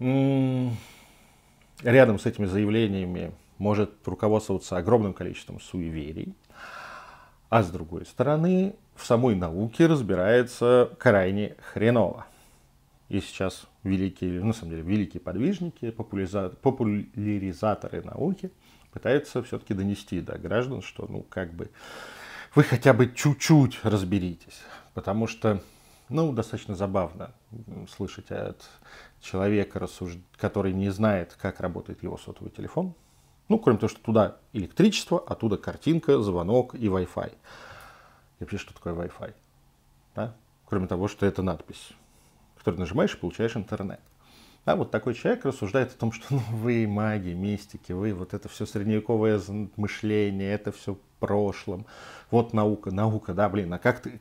рядом 0.00 2.18
с 2.18 2.26
этими 2.26 2.46
заявлениями 2.46 3.32
может 3.58 3.92
руководствоваться 4.04 4.76
огромным 4.76 5.14
количеством 5.14 5.60
суеверий, 5.60 6.34
а 7.48 7.62
с 7.62 7.70
другой 7.70 8.06
стороны, 8.06 8.74
в 8.96 9.06
самой 9.06 9.36
науке 9.36 9.86
разбирается 9.86 10.90
крайне 10.98 11.54
хреново. 11.72 12.26
И 13.08 13.20
сейчас 13.20 13.66
великие, 13.84 14.40
ну, 14.40 14.46
на 14.46 14.52
самом 14.52 14.70
деле, 14.70 14.82
великие 14.82 15.20
подвижники, 15.20 15.92
популяризаторы 15.92 18.02
науки 18.02 18.50
пытаются 18.90 19.44
все-таки 19.44 19.74
донести 19.74 20.20
до 20.20 20.38
граждан, 20.38 20.82
что, 20.82 21.06
ну, 21.08 21.22
как 21.22 21.54
бы, 21.54 21.70
вы 22.54 22.62
хотя 22.62 22.92
бы 22.92 23.12
чуть-чуть 23.12 23.84
разберитесь. 23.84 24.60
Потому 24.94 25.26
что, 25.26 25.62
ну, 26.08 26.32
достаточно 26.32 26.74
забавно 26.74 27.32
слышать 27.96 28.30
от 28.30 28.64
человека, 29.20 29.88
который 30.36 30.72
не 30.72 30.90
знает, 30.90 31.36
как 31.40 31.60
работает 31.60 32.02
его 32.02 32.16
сотовый 32.16 32.50
телефон. 32.50 32.94
Ну, 33.48 33.58
кроме 33.58 33.78
того, 33.78 33.88
что 33.88 34.00
туда 34.00 34.36
электричество, 34.52 35.18
оттуда 35.18 35.56
картинка, 35.56 36.20
звонок 36.20 36.74
и 36.74 36.86
Wi-Fi. 36.86 37.30
И 37.30 37.34
вообще, 38.40 38.56
что 38.56 38.72
такое 38.72 38.94
Wi-Fi? 38.94 39.34
Да? 40.14 40.34
Кроме 40.66 40.86
того, 40.86 41.08
что 41.08 41.26
это 41.26 41.42
надпись 41.42 41.92
который 42.64 42.80
нажимаешь 42.80 43.14
и 43.14 43.18
получаешь 43.18 43.56
интернет. 43.56 44.00
А 44.64 44.76
вот 44.76 44.90
такой 44.90 45.12
человек 45.12 45.44
рассуждает 45.44 45.92
о 45.92 45.98
том, 45.98 46.12
что 46.12 46.24
ну, 46.30 46.40
вы 46.50 46.86
маги, 46.86 47.34
мистики, 47.34 47.92
вы 47.92 48.14
вот 48.14 48.32
это 48.32 48.48
все 48.48 48.64
средневековое 48.64 49.38
мышление, 49.76 50.50
это 50.50 50.72
все 50.72 50.98
прошлом. 51.26 51.86
Вот 52.30 52.52
наука, 52.52 52.90
наука, 52.90 53.32
да, 53.32 53.48
блин, 53.48 53.72
а 53.72 53.78
как 53.78 54.00
ты, 54.00 54.20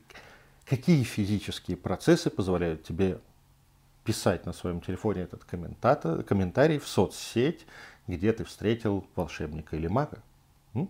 какие 0.65 1.03
физические 1.03 1.75
процессы 1.75 2.29
позволяют 2.29 2.83
тебе 2.83 3.19
писать 4.05 4.45
на 4.45 4.53
своем 4.53 4.79
телефоне 4.79 5.23
этот 5.23 5.43
комментарий 5.43 6.79
в 6.79 6.87
соцсеть, 6.87 7.65
где 8.07 8.31
ты 8.31 8.45
встретил 8.45 9.05
волшебника 9.15 9.75
или 9.75 9.87
мага? 9.87 10.23
М? 10.73 10.89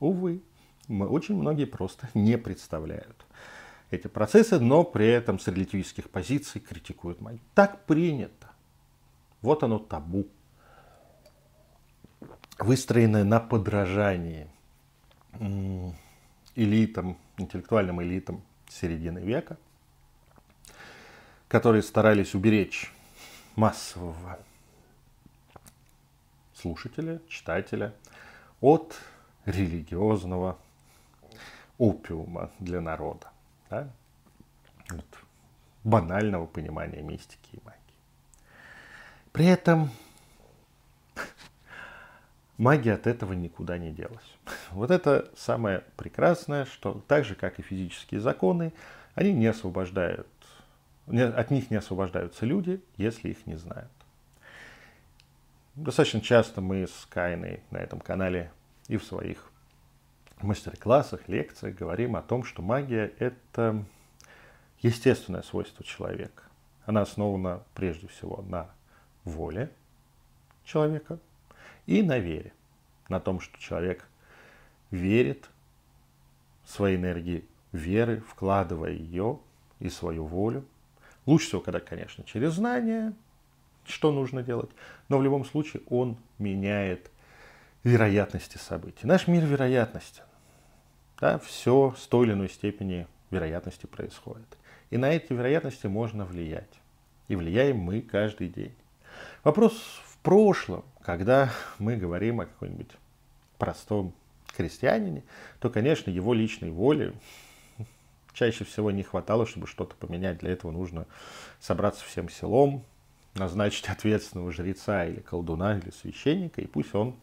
Увы, 0.00 0.42
очень 0.88 1.36
многие 1.36 1.64
просто 1.64 2.08
не 2.14 2.36
представляют 2.36 3.24
эти 3.90 4.06
процессы, 4.06 4.58
но 4.58 4.84
при 4.84 5.06
этом 5.06 5.38
с 5.38 5.46
релятивистских 5.46 6.10
позиций 6.10 6.60
критикуют 6.60 7.22
магию. 7.22 7.40
Так 7.54 7.86
принято. 7.86 8.48
Вот 9.40 9.62
оно 9.62 9.78
табу. 9.78 10.26
Выстроенное 12.58 13.24
на 13.24 13.40
подражании 13.40 14.50
элитам, 16.54 17.16
интеллектуальным 17.36 18.02
элитам 18.02 18.42
середины 18.68 19.20
века, 19.20 19.56
которые 21.48 21.82
старались 21.82 22.34
уберечь 22.34 22.92
массового 23.56 24.38
слушателя, 26.54 27.20
читателя 27.28 27.94
от 28.60 28.96
религиозного 29.44 30.58
опиума 31.78 32.50
для 32.58 32.80
народа 32.80 33.28
да? 33.70 33.88
вот, 34.90 35.04
банального 35.84 36.46
понимания 36.46 37.02
мистики 37.02 37.56
и 37.56 37.60
магии. 37.64 37.78
При 39.32 39.46
этом 39.46 39.90
магия 42.58 42.94
от 42.94 43.06
этого 43.06 43.32
никуда 43.32 43.78
не 43.78 43.92
делась. 43.92 44.37
Вот 44.70 44.90
это 44.90 45.30
самое 45.36 45.84
прекрасное, 45.96 46.64
что 46.64 47.02
так 47.06 47.24
же, 47.24 47.34
как 47.34 47.58
и 47.58 47.62
физические 47.62 48.20
законы, 48.20 48.72
они 49.14 49.32
не 49.32 49.46
освобождают, 49.46 50.28
от 51.06 51.50
них 51.50 51.70
не 51.70 51.76
освобождаются 51.76 52.46
люди, 52.46 52.82
если 52.96 53.30
их 53.30 53.46
не 53.46 53.56
знают. 53.56 53.90
Достаточно 55.74 56.20
часто 56.20 56.60
мы 56.60 56.86
с 56.86 57.06
Кайной 57.08 57.62
на 57.70 57.78
этом 57.78 58.00
канале 58.00 58.50
и 58.88 58.96
в 58.96 59.04
своих 59.04 59.50
мастер-классах, 60.40 61.28
лекциях 61.28 61.74
говорим 61.76 62.16
о 62.16 62.22
том, 62.22 62.44
что 62.44 62.62
магия– 62.62 63.12
это 63.18 63.84
естественное 64.80 65.42
свойство 65.42 65.84
человека. 65.84 66.44
Она 66.84 67.02
основана 67.02 67.62
прежде 67.74 68.08
всего 68.08 68.42
на 68.42 68.70
воле 69.24 69.70
человека 70.64 71.18
и 71.86 72.02
на 72.02 72.18
вере. 72.18 72.52
На 73.08 73.20
том, 73.20 73.40
что 73.40 73.58
человек 73.58 74.04
верит 74.90 75.48
своей 76.64 76.96
энергии 76.96 77.44
веры, 77.72 78.22
вкладывая 78.28 78.92
ее 78.92 79.38
и 79.80 79.88
свою 79.88 80.24
волю. 80.24 80.64
Лучше 81.26 81.48
всего, 81.48 81.60
когда, 81.60 81.80
конечно, 81.80 82.24
через 82.24 82.54
знание, 82.54 83.12
что 83.84 84.12
нужно 84.12 84.42
делать, 84.42 84.70
но 85.08 85.18
в 85.18 85.22
любом 85.22 85.44
случае 85.44 85.82
он 85.88 86.16
меняет 86.38 87.10
вероятности 87.84 88.58
событий. 88.58 89.06
Наш 89.06 89.26
мир 89.26 89.44
вероятности. 89.44 90.22
Да, 91.20 91.38
все 91.38 91.94
с 91.98 92.06
той 92.06 92.26
или 92.26 92.32
иной 92.32 92.48
степени 92.48 93.06
вероятности 93.30 93.86
происходит. 93.86 94.56
И 94.90 94.96
на 94.96 95.10
эти 95.10 95.32
вероятности 95.32 95.86
можно 95.86 96.24
влиять. 96.24 96.80
И 97.28 97.36
влияем 97.36 97.78
мы 97.78 98.00
каждый 98.00 98.48
день. 98.48 98.74
Вопрос 99.44 99.74
в 100.04 100.18
прошлом, 100.18 100.84
когда 101.02 101.50
мы 101.78 101.96
говорим 101.96 102.40
о 102.40 102.46
какой-нибудь 102.46 102.90
простом 103.58 104.14
крестьянине, 104.58 105.22
то, 105.60 105.70
конечно, 105.70 106.10
его 106.10 106.34
личной 106.34 106.70
воли 106.70 107.14
чаще 108.34 108.64
всего 108.64 108.90
не 108.90 109.04
хватало, 109.04 109.46
чтобы 109.46 109.68
что-то 109.68 109.94
поменять. 109.94 110.38
Для 110.38 110.50
этого 110.50 110.72
нужно 110.72 111.06
собраться 111.60 112.04
всем 112.04 112.28
селом, 112.28 112.84
назначить 113.34 113.88
ответственного 113.88 114.52
жреца 114.52 115.06
или 115.06 115.20
колдуна 115.20 115.78
или 115.78 115.90
священника, 115.90 116.60
и 116.60 116.66
пусть 116.66 116.94
он 116.94 117.16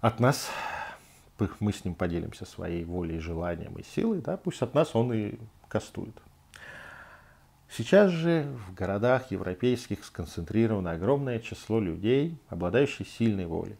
от 0.00 0.20
нас 0.20 0.50
мы 1.58 1.72
с 1.72 1.84
ним 1.84 1.94
поделимся 1.94 2.44
своей 2.44 2.84
волей, 2.84 3.18
желанием 3.18 3.74
и 3.76 3.82
силой, 3.82 4.20
да, 4.20 4.36
пусть 4.36 4.62
от 4.62 4.74
нас 4.74 4.94
он 4.94 5.12
и 5.12 5.38
кастует. 5.68 6.14
Сейчас 7.68 8.10
же 8.10 8.46
в 8.68 8.74
городах 8.74 9.30
европейских 9.30 10.04
сконцентрировано 10.04 10.92
огромное 10.92 11.40
число 11.40 11.80
людей, 11.80 12.38
обладающих 12.48 13.08
сильной 13.08 13.46
волей. 13.46 13.76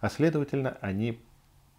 А 0.00 0.08
следовательно, 0.08 0.76
они 0.80 1.20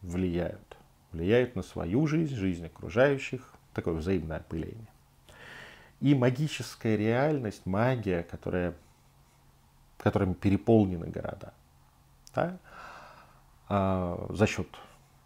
влияют. 0.01 0.77
Влияют 1.11 1.55
на 1.55 1.63
свою 1.63 2.07
жизнь, 2.07 2.35
жизнь 2.35 2.65
окружающих, 2.65 3.53
такое 3.73 3.95
взаимное 3.95 4.37
опыление. 4.37 4.87
И 6.01 6.15
магическая 6.15 6.95
реальность, 6.95 7.65
магия, 7.65 8.23
которая, 8.23 8.73
которыми 9.97 10.33
переполнены 10.33 11.07
города, 11.07 11.53
да, 12.33 12.57
а, 13.67 14.27
за 14.29 14.47
счет 14.47 14.67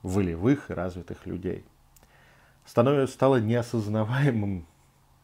волевых 0.02 0.72
и 0.72 0.74
развитых 0.74 1.26
людей. 1.26 1.64
Становится, 2.66 3.14
стало 3.14 3.38
неосознаваемым 3.38 4.66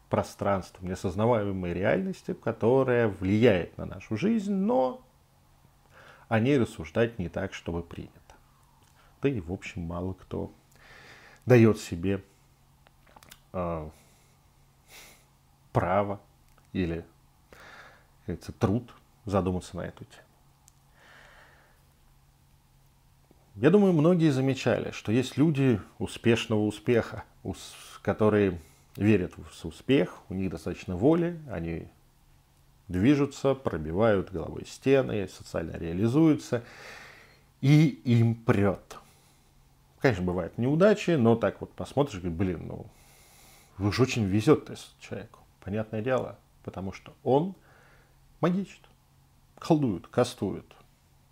пространством, 0.08 0.88
неосознаваемой 0.88 1.72
реальностью, 1.72 2.34
которая 2.34 3.08
влияет 3.08 3.76
на 3.78 3.86
нашу 3.86 4.16
жизнь, 4.16 4.52
но 4.52 5.02
о 6.28 6.38
ней 6.38 6.58
рассуждать 6.58 7.18
не 7.18 7.28
так, 7.28 7.54
чтобы 7.54 7.82
принято. 7.82 8.19
Да 9.22 9.28
и, 9.28 9.40
в 9.40 9.52
общем, 9.52 9.82
мало 9.82 10.14
кто 10.14 10.52
дает 11.46 11.78
себе 11.78 12.22
э, 13.52 13.90
право 15.72 16.20
или, 16.72 17.04
как 18.26 18.40
труд 18.58 18.92
задуматься 19.24 19.76
на 19.76 19.82
эту 19.82 20.04
тему. 20.04 20.24
Я 23.56 23.70
думаю, 23.70 23.92
многие 23.92 24.30
замечали, 24.30 24.90
что 24.92 25.12
есть 25.12 25.36
люди 25.36 25.80
успешного 25.98 26.60
успеха, 26.60 27.24
которые 28.00 28.58
верят 28.96 29.34
в 29.36 29.64
успех, 29.66 30.18
у 30.28 30.34
них 30.34 30.50
достаточно 30.50 30.96
воли, 30.96 31.38
они 31.50 31.88
движутся, 32.88 33.54
пробивают 33.54 34.30
головой 34.30 34.64
стены, 34.66 35.28
социально 35.28 35.76
реализуются, 35.76 36.64
и 37.60 37.88
им 38.04 38.34
прет. 38.34 38.98
Конечно, 40.00 40.24
бывают 40.24 40.56
неудачи, 40.56 41.10
но 41.10 41.36
так 41.36 41.60
вот 41.60 41.72
посмотришь, 41.72 42.20
блин, 42.22 42.66
ну, 42.66 42.86
вы 43.76 43.92
же 43.92 44.02
очень 44.02 44.24
везет 44.24 44.70
человеку. 44.98 45.40
Понятное 45.62 46.00
дело, 46.00 46.38
потому 46.64 46.92
что 46.92 47.12
он 47.22 47.54
магичит, 48.40 48.80
колдует, 49.58 50.06
кастует, 50.06 50.64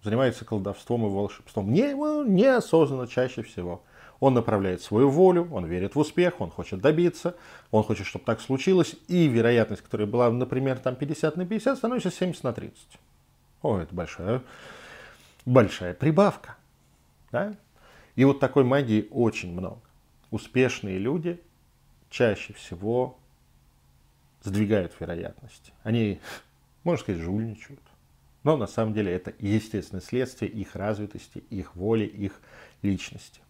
занимается 0.02 0.44
колдовством 0.44 1.07
и 1.07 1.09
волшебством. 1.09 1.72
Не, 1.72 1.94
неосознанно 2.28 3.07
чаще 3.07 3.42
всего. 3.42 3.83
Он 4.20 4.35
направляет 4.35 4.83
свою 4.83 5.11
волю, 5.11 5.48
он 5.52 5.64
верит 5.64 5.94
в 5.94 5.98
успех, 5.98 6.40
он 6.40 6.50
хочет 6.50 6.81
добиться, 6.81 7.37
он 7.70 7.85
хочет, 7.85 8.07
чтобы 8.07 8.24
так 8.24 8.40
случилось. 8.40 8.96
И 9.07 9.28
вероятность, 9.28 9.83
которая 9.83 10.09
была, 10.09 10.31
например, 10.31 10.78
там 10.78 10.96
50 10.96 11.37
на 11.37 11.46
50, 11.46 11.78
становится 11.78 12.11
70 12.11 12.42
на 12.44 12.52
30. 12.52 12.76
О, 13.62 13.78
это 13.78 13.94
большая, 13.94 14.42
большая 15.46 15.94
прибавка. 15.94 16.57
Да? 17.31 17.54
И 18.18 18.24
вот 18.24 18.40
такой 18.40 18.64
магии 18.64 19.07
очень 19.12 19.52
много. 19.52 19.81
Успешные 20.33 20.98
люди 20.98 21.40
чаще 22.11 22.52
всего 22.52 23.16
сдвигают 24.42 24.92
вероятности. 24.98 25.72
Они, 25.85 26.20
можно 26.83 27.00
сказать, 27.00 27.20
жульничают. 27.22 27.81
Но 28.42 28.57
на 28.57 28.66
самом 28.66 28.92
деле 28.92 29.12
это 29.12 29.33
естественное 29.38 30.02
следствие 30.02 30.50
их 30.50 30.74
развитости, 30.74 31.44
их 31.48 31.76
воли, 31.76 32.07
их 32.07 32.33
личности. 32.83 33.40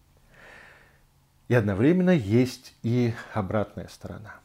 И 1.49 1.55
одновременно 1.55 2.11
есть 2.11 2.75
и 2.83 3.15
обратная 3.33 3.89
сторона. 3.89 4.39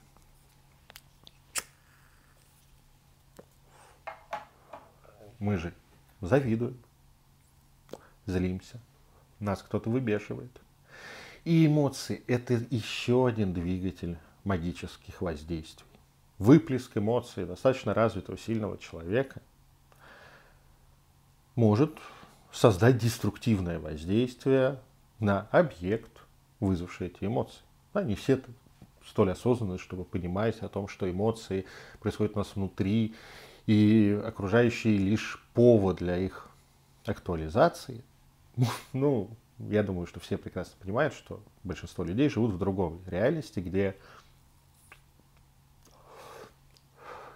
Мы 5.40 5.58
же 5.58 5.74
завидуем, 6.22 6.78
злимся, 8.26 8.80
нас 9.44 9.62
кто-то 9.62 9.90
выбешивает. 9.90 10.52
И 11.46 11.66
эмоции– 11.66 12.24
это 12.28 12.54
еще 12.70 13.28
один 13.28 13.54
двигатель 13.54 14.18
магических 14.44 15.22
воздействий. 15.22 15.88
Выплеск 16.40 16.98
эмоций 16.98 17.46
достаточно 17.46 17.94
развитого, 17.94 18.38
сильного 18.38 18.78
человека 18.78 19.42
может 21.56 21.98
создать 22.52 22.98
деструктивное 22.98 23.80
воздействие 23.80 24.80
на 25.20 25.48
объект, 25.52 26.12
вызвавший 26.60 27.08
эти 27.08 27.26
эмоции. 27.26 27.62
Да, 27.94 28.04
не 28.04 28.16
все 28.16 28.42
столь 29.06 29.32
осознанны, 29.32 29.78
чтобы 29.78 30.06
понимать 30.06 30.60
о 30.60 30.70
том, 30.70 30.88
что 30.88 31.10
эмоции 31.10 31.66
происходят 32.00 32.36
у 32.36 32.40
нас 32.40 32.56
внутри, 32.56 33.16
и 33.66 34.22
окружающие 34.26 34.98
лишь 34.98 35.42
повод 35.54 35.98
для 35.98 36.18
их 36.18 36.50
актуализации. 37.06 38.04
Ну, 38.94 39.30
я 39.60 39.84
думаю, 39.84 40.08
что 40.08 40.20
все 40.20 40.38
прекрасно 40.38 40.74
понимают, 40.80 41.13
что 41.13 41.42
большинство 41.63 42.04
людей 42.04 42.30
живут 42.30 42.52
в 42.52 42.58
другой 42.58 43.00
реальности, 43.08 43.60
где 43.60 43.96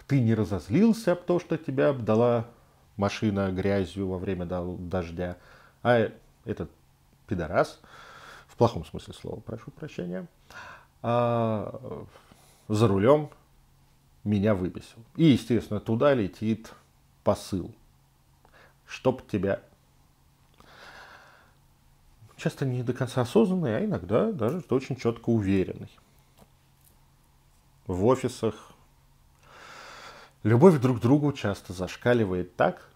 ты 0.07 0.21
не 0.21 0.33
разозлился 0.33 1.13
об 1.13 1.23
том, 1.23 1.39
что 1.39 1.57
тебя 1.57 1.89
обдала 1.89 2.47
машина 2.95 3.51
грязью 3.51 4.07
во 4.07 4.17
время 4.17 4.45
дождя, 4.45 5.37
а 5.83 6.11
этот 6.45 6.71
пидорас 7.27 7.79
в 8.47 8.55
плохом 8.55 8.85
смысле 8.85 9.13
слова, 9.13 9.39
прошу 9.39 9.71
прощения, 9.71 10.27
а, 11.01 12.05
за 12.67 12.87
рулем 12.87 13.29
меня 14.23 14.55
выбесил. 14.55 14.97
И, 15.15 15.25
естественно, 15.25 15.79
туда 15.79 16.13
летит 16.13 16.73
посыл, 17.23 17.73
чтоб 18.85 19.27
тебя 19.27 19.61
часто 22.37 22.65
не 22.65 22.83
до 22.83 22.93
конца 22.93 23.21
осознанный, 23.21 23.77
а 23.77 23.85
иногда 23.85 24.31
даже 24.31 24.63
очень 24.69 24.95
четко 24.95 25.29
уверенный. 25.29 25.89
В 27.87 28.05
офисах 28.05 28.71
любовь 30.43 30.79
друг 30.79 30.99
к 30.99 31.01
другу 31.01 31.33
часто 31.33 31.73
зашкаливает 31.73 32.55
так, 32.55 32.89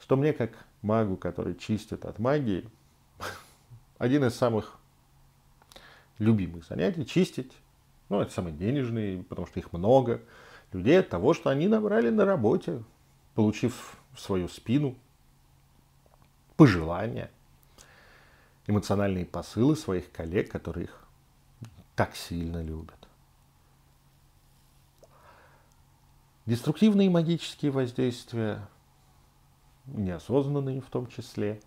что 0.00 0.16
мне, 0.16 0.32
как 0.32 0.52
магу, 0.82 1.16
который 1.16 1.54
чистит 1.54 2.04
от 2.04 2.18
магии, 2.18 2.68
один 3.98 4.24
из 4.24 4.34
самых 4.34 4.78
любимых 6.18 6.64
занятий– 6.66 7.04
чистить. 7.06 7.52
Ну, 8.08 8.20
это 8.20 8.32
самые 8.32 8.56
денежные, 8.56 9.22
потому 9.22 9.46
что 9.46 9.60
их 9.60 9.72
много. 9.72 10.20
Людей 10.72 11.00
от 11.00 11.08
того, 11.08 11.34
что 11.34 11.50
они 11.50 11.68
набрали 11.68 12.10
на 12.10 12.24
работе, 12.24 12.82
получив 13.34 13.96
в 14.12 14.20
свою 14.20 14.48
спину 14.48 14.96
пожелания, 16.56 17.30
эмоциональные 18.70 19.26
посылы 19.26 19.76
своих 19.76 20.10
коллег, 20.12 20.50
которые 20.50 20.84
их 20.84 21.04
так 21.94 22.16
сильно 22.16 22.62
любят. 22.62 22.96
Деструктивные 26.46 27.10
магические 27.10 27.70
воздействия, 27.70 28.66
неосознанные 29.86 30.80
в 30.80 30.88
том 30.88 31.06
числе, 31.06 31.60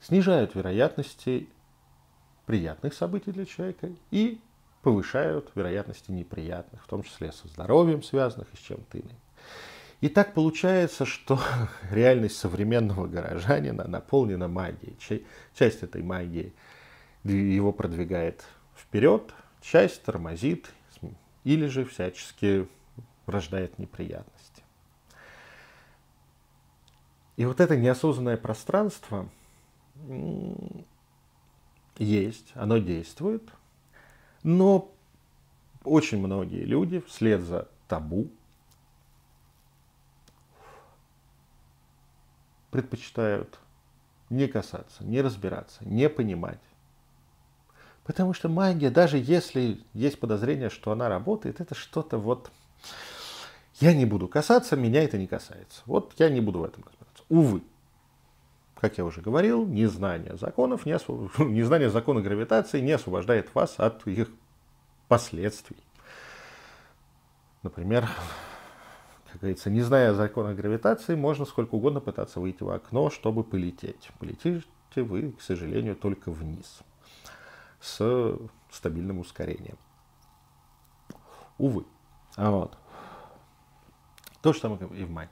снижают 0.00 0.54
вероятности 0.54 1.48
приятных 2.46 2.94
событий 2.94 3.32
для 3.32 3.44
человека 3.44 3.90
и 4.10 4.40
повышают 4.82 5.50
вероятности 5.54 6.10
неприятных, 6.10 6.82
в 6.82 6.86
том 6.86 7.02
числе 7.02 7.32
со 7.32 7.48
здоровьем 7.48 8.02
связанных 8.02 8.52
и 8.52 8.56
с 8.56 8.60
чем-то 8.60 9.00
иным. 9.00 9.16
И 10.00 10.08
так 10.08 10.32
получается, 10.32 11.04
что 11.04 11.38
реальность 11.90 12.38
современного 12.38 13.06
горожанина 13.06 13.86
наполнена 13.86 14.48
магией. 14.48 14.96
Часть 15.54 15.82
этой 15.82 16.02
магии 16.02 16.52
его 17.24 17.72
продвигает 17.72 18.44
вперед, 18.74 19.34
часть 19.60 20.02
тормозит 20.02 20.70
или 21.44 21.66
же 21.66 21.84
всячески 21.84 22.66
рождает 23.26 23.78
неприятности. 23.78 24.62
И 27.36 27.44
вот 27.44 27.60
это 27.60 27.76
неосознанное 27.76 28.36
пространство 28.36 29.28
есть, 31.98 32.52
оно 32.54 32.78
действует, 32.78 33.50
но 34.42 34.90
очень 35.84 36.18
многие 36.18 36.64
люди 36.64 37.00
вслед 37.00 37.42
за 37.42 37.68
табу 37.88 38.30
предпочитают 42.70 43.58
не 44.28 44.46
касаться, 44.46 45.04
не 45.04 45.20
разбираться, 45.20 45.78
не 45.84 46.08
понимать. 46.08 46.60
Потому 48.04 48.32
что 48.32 48.48
магия, 48.48 48.90
даже 48.90 49.18
если 49.18 49.80
есть 49.92 50.18
подозрение, 50.18 50.70
что 50.70 50.92
она 50.92 51.08
работает, 51.08 51.60
это 51.60 51.74
что-то 51.74 52.18
вот... 52.18 52.50
Я 53.80 53.94
не 53.94 54.04
буду 54.04 54.28
касаться, 54.28 54.76
меня 54.76 55.02
это 55.02 55.16
не 55.16 55.26
касается. 55.26 55.82
Вот 55.86 56.14
я 56.18 56.28
не 56.28 56.40
буду 56.40 56.60
в 56.60 56.64
этом 56.64 56.84
разбираться. 56.84 57.24
Увы 57.28 57.62
как 58.80 58.96
я 58.96 59.04
уже 59.04 59.20
говорил, 59.20 59.66
незнание 59.66 60.36
законов, 60.36 60.86
не 60.86 60.92
освоб... 60.92 61.30
незнание 61.38 61.90
закона 61.90 62.22
гравитации 62.22 62.80
не 62.80 62.92
освобождает 62.92 63.54
вас 63.54 63.74
от 63.78 64.06
их 64.06 64.30
последствий. 65.06 65.76
Например, 67.62 68.08
как 69.30 69.40
говорится, 69.40 69.70
не 69.70 69.82
зная 69.82 70.12
закона 70.12 70.54
гравитации, 70.54 71.14
можно 71.14 71.44
сколько 71.44 71.74
угодно 71.74 72.00
пытаться 72.00 72.40
выйти 72.40 72.62
в 72.62 72.70
окно, 72.70 73.10
чтобы 73.10 73.44
полететь. 73.44 74.10
Полетите 74.18 74.64
вы, 74.96 75.32
к 75.32 75.40
сожалению, 75.40 75.96
только 75.96 76.30
вниз 76.30 76.80
с 77.80 78.36
стабильным 78.70 79.20
ускорением. 79.20 79.78
Увы. 81.58 81.84
А 82.36 82.50
вот. 82.50 82.76
То 84.42 84.52
же 84.52 84.60
самое 84.60 84.80
и 84.94 85.04
в 85.04 85.10
магии. 85.10 85.30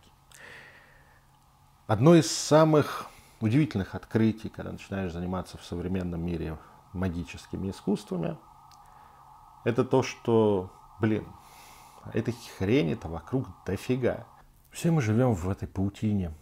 Одно 1.87 2.15
из 2.15 2.31
самых 2.31 3.07
удивительных 3.41 3.95
открытий, 3.95 4.49
когда 4.49 4.73
начинаешь 4.73 5.13
заниматься 5.13 5.59
в 5.59 5.65
современном 5.65 6.25
мире 6.25 6.59
магическими 6.93 7.71
искусствами, 7.71 8.37
это 9.65 9.85
то, 9.85 10.03
что, 10.03 10.71
блин, 11.01 11.27
этой 12.15 12.35
хрени-то 12.59 13.09
вокруг 13.09 13.49
дофига. 13.67 14.27
Все 14.71 14.91
мы 14.91 15.03
живем 15.03 15.35
в 15.35 15.49
этой 15.49 15.69
паутине 15.69 16.33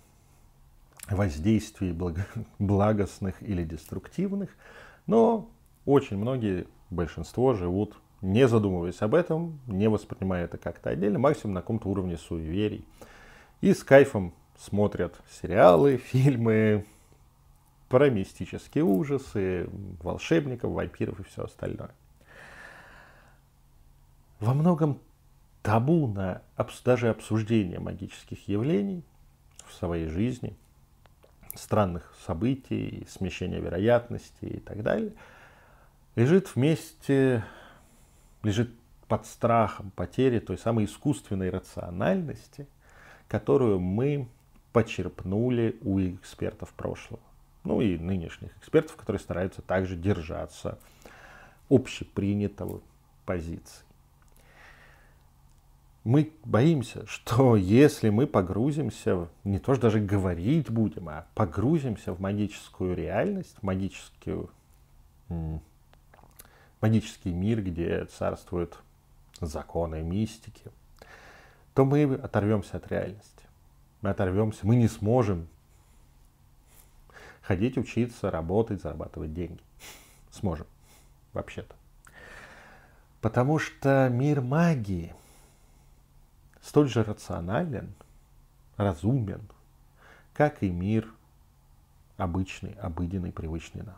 воздействий 1.08 1.92
благо, 1.92 2.26
благостных 2.58 3.42
или 3.42 3.64
деструктивных, 3.64 4.50
но 5.06 5.48
очень 5.84 6.16
многие, 6.16 6.66
большинство 6.90 7.54
живут 7.54 7.96
не 8.22 8.48
задумываясь 8.48 9.00
об 9.02 9.14
этом, 9.14 9.60
не 9.66 9.88
воспринимая 9.88 10.44
это 10.44 10.58
как-то 10.58 10.90
отдельно, 10.90 11.18
максимум 11.18 11.54
на 11.54 11.60
каком-то 11.60 11.88
уровне 11.88 12.16
суеверий. 12.16 12.84
И 13.60 13.72
с 13.72 13.84
кайфом 13.84 14.34
смотрят 14.58 15.14
сериалы, 15.40 15.96
фильмы 15.98 16.86
про 17.88 18.10
мистические 18.10 18.84
ужасы, 18.84 19.68
волшебников, 20.02 20.72
вампиров 20.72 21.20
и 21.20 21.24
все 21.24 21.44
остальное. 21.44 21.90
Во 24.40 24.54
многом 24.54 24.98
табу 25.66 26.06
на 26.06 26.42
даже 26.84 27.08
обсуждение 27.08 27.80
магических 27.80 28.46
явлений 28.46 29.02
в 29.66 29.74
своей 29.74 30.06
жизни, 30.06 30.56
странных 31.56 32.14
событий, 32.24 33.04
смещения 33.10 33.58
вероятности 33.58 34.44
и 34.44 34.60
так 34.60 34.84
далее, 34.84 35.12
лежит 36.14 36.54
вместе, 36.54 37.44
лежит 38.44 38.70
под 39.08 39.26
страхом 39.26 39.90
потери 39.90 40.38
той 40.38 40.56
самой 40.56 40.84
искусственной 40.84 41.50
рациональности, 41.50 42.68
которую 43.26 43.80
мы 43.80 44.28
почерпнули 44.72 45.80
у 45.82 45.98
экспертов 45.98 46.72
прошлого. 46.74 47.22
Ну 47.64 47.80
и 47.80 47.98
нынешних 47.98 48.56
экспертов, 48.58 48.94
которые 48.94 49.18
стараются 49.18 49.62
также 49.62 49.96
держаться 49.96 50.78
общепринятого 51.68 52.82
позиции 53.24 53.85
мы 56.06 56.32
боимся, 56.44 57.04
что 57.06 57.56
если 57.56 58.10
мы 58.10 58.28
погрузимся, 58.28 59.28
не 59.42 59.58
то 59.58 59.74
что 59.74 59.82
даже 59.82 59.98
говорить 59.98 60.70
будем, 60.70 61.08
а 61.08 61.26
погрузимся 61.34 62.12
в 62.12 62.20
магическую 62.20 62.94
реальность, 62.94 63.56
в 63.60 63.62
магическую, 63.64 64.48
магический 66.80 67.32
мир, 67.32 67.60
где 67.60 68.04
царствуют 68.04 68.78
законы 69.40 70.02
мистики, 70.02 70.70
то 71.74 71.84
мы 71.84 72.04
оторвемся 72.14 72.76
от 72.76 72.86
реальности. 72.90 73.42
Мы 74.00 74.10
оторвемся, 74.10 74.60
мы 74.62 74.76
не 74.76 74.86
сможем 74.86 75.48
ходить, 77.42 77.76
учиться, 77.76 78.30
работать, 78.30 78.80
зарабатывать 78.80 79.34
деньги. 79.34 79.60
Сможем, 80.30 80.66
вообще-то. 81.32 81.74
Потому 83.20 83.58
что 83.58 84.08
мир 84.08 84.40
магии– 84.40 85.12
столь 86.76 86.90
же 86.90 87.04
рационален, 87.04 87.94
разумен, 88.76 89.40
как 90.34 90.62
и 90.62 90.68
мир 90.68 91.08
обычный, 92.18 92.72
обыденный, 92.72 93.32
привычный 93.32 93.82
нам. 93.82 93.96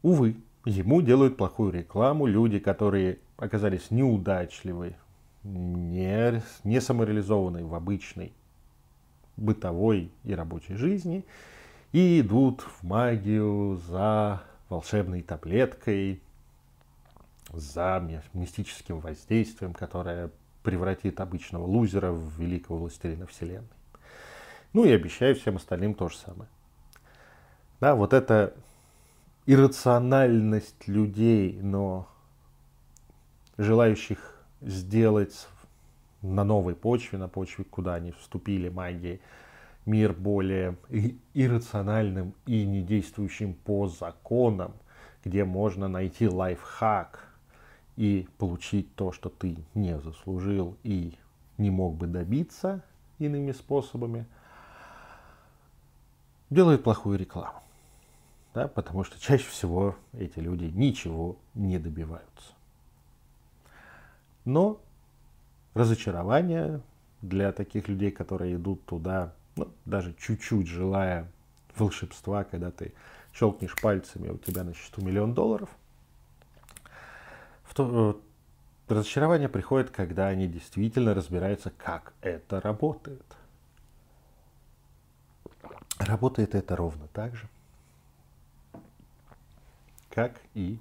Увы, 0.00 0.36
ему 0.64 1.02
делают 1.02 1.36
плохую 1.36 1.72
рекламу 1.72 2.24
люди, 2.24 2.58
которые 2.58 3.18
оказались 3.36 3.90
неудачливы, 3.90 4.96
не, 5.42 6.42
не 6.64 6.80
самореализованы 6.80 7.66
в 7.66 7.74
обычной 7.74 8.32
бытовой 9.36 10.10
и 10.24 10.34
рабочей 10.34 10.76
жизни 10.76 11.26
и 11.92 12.22
идут 12.22 12.62
в 12.62 12.82
магию 12.82 13.78
за 13.86 14.42
волшебной 14.70 15.20
таблеткой, 15.20 16.22
за 17.52 18.02
мистическим 18.32 19.00
воздействием, 19.00 19.74
которое 19.74 20.30
превратит 20.68 21.18
обычного 21.18 21.64
лузера 21.64 22.12
в 22.12 22.38
великого 22.38 22.80
властелина 22.80 23.26
вселенной. 23.26 23.70
Ну 24.74 24.84
и 24.84 24.90
обещаю 24.90 25.34
всем 25.34 25.56
остальным 25.56 25.94
то 25.94 26.10
же 26.10 26.16
самое. 26.18 26.50
Да, 27.80 27.94
вот 27.94 28.12
эта 28.12 28.52
иррациональность 29.46 30.86
людей, 30.86 31.58
но 31.62 32.06
желающих 33.56 34.42
сделать 34.60 35.48
на 36.20 36.44
новой 36.44 36.74
почве, 36.74 37.16
на 37.16 37.28
почве, 37.28 37.64
куда 37.64 37.94
они 37.94 38.12
вступили 38.12 38.68
магией, 38.68 39.22
мир 39.86 40.12
более 40.12 40.76
иррациональным 41.32 42.34
и 42.44 42.66
не 42.66 42.82
действующим 42.82 43.54
по 43.54 43.88
законам, 43.88 44.74
где 45.24 45.46
можно 45.46 45.88
найти 45.88 46.28
лайфхак– 46.28 47.24
и 47.98 48.28
получить 48.38 48.94
то, 48.94 49.10
что 49.10 49.28
ты 49.28 49.56
не 49.74 49.98
заслужил 49.98 50.76
и 50.84 51.18
не 51.56 51.68
мог 51.68 51.96
бы 51.96 52.06
добиться 52.06 52.84
иными 53.18 53.50
способами, 53.50 54.24
делают 56.48 56.84
плохую 56.84 57.18
рекламу. 57.18 57.60
Да, 58.54 58.68
потому 58.68 59.02
что 59.02 59.20
чаще 59.20 59.48
всего 59.48 59.96
эти 60.12 60.38
люди 60.38 60.66
ничего 60.66 61.38
не 61.54 61.80
добиваются. 61.80 62.52
Но 64.44 64.80
разочарование 65.74 66.80
для 67.20 67.50
таких 67.50 67.88
людей, 67.88 68.12
которые 68.12 68.54
идут 68.54 68.86
туда, 68.86 69.34
ну, 69.56 69.66
даже 69.86 70.14
чуть-чуть 70.20 70.68
желая 70.68 71.28
волшебства, 71.76 72.44
когда 72.44 72.70
ты 72.70 72.92
щелкнешь 73.34 73.74
пальцами, 73.82 74.28
у 74.28 74.38
тебя 74.38 74.62
на 74.62 74.72
счету 74.72 75.02
миллион 75.02 75.34
долларов– 75.34 75.68
в 77.68 77.74
то, 77.74 78.22
э, 78.88 78.92
разочарование 78.92 79.48
приходит, 79.48 79.90
когда 79.90 80.28
они 80.28 80.48
действительно 80.48 81.14
разбираются, 81.14 81.70
как 81.70 82.14
это 82.22 82.60
работает. 82.60 83.24
Работает 85.98 86.54
это 86.54 86.76
ровно 86.76 87.08
так 87.08 87.36
же, 87.36 87.48
как 90.10 90.40
и 90.54 90.78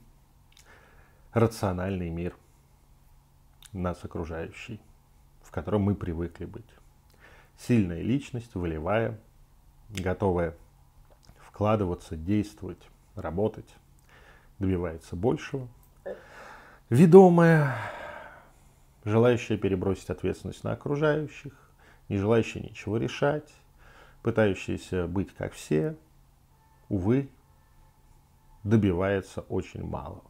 рациональный 1.34 2.10
мир 2.10 2.36
нас 3.74 4.04
окружающий, 4.04 4.80
в 5.42 5.52
котором 5.52 5.82
мы 5.82 5.96
привыкли 5.96 6.46
быть. 6.46 6.70
Сильная 7.58 8.02
личность, 8.02 8.56
волевая, 8.56 9.20
готовая 9.90 10.56
вкладываться, 11.40 12.16
действовать, 12.16 12.82
работать, 13.16 13.76
добивается 14.60 15.16
большего, 15.16 15.68
ведомая, 16.90 17.76
желающая 19.06 19.58
перебросить 19.58 20.10
ответственность 20.10 20.64
на 20.64 20.72
окружающих, 20.72 21.54
не 22.10 22.18
желающая 22.18 22.62
ничего 22.62 22.98
решать, 22.98 23.52
пытающаяся 24.22 25.08
быть 25.08 25.34
как 25.34 25.54
все, 25.54 25.96
увы, 26.90 27.30
добивается 28.64 29.42
очень 29.42 29.86
мало. 29.86 30.24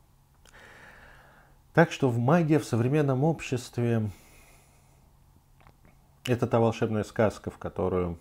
Так 1.73 1.91
что 1.91 2.09
в 2.09 2.17
магия 2.17 2.59
в 2.59 2.65
современном 2.65 3.23
обществе 3.23 4.09
это 6.25 6.47
та 6.47 6.59
волшебная 6.59 7.03
сказка, 7.03 7.51
в 7.51 7.57
которую 7.57 8.17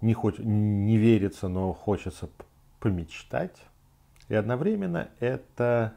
не, 0.00 0.14
хоть, 0.14 0.38
не 0.38 0.96
верится, 0.96 1.48
но 1.48 1.72
хочется 1.72 2.28
помечтать. 2.80 3.56
И 4.28 4.34
одновременно 4.34 5.08
это 5.20 5.94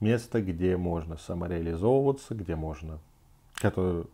место, 0.00 0.42
где 0.42 0.76
можно 0.76 1.16
самореализовываться, 1.16 2.34
где 2.34 2.56
можно 2.56 2.98
который, 3.54 4.06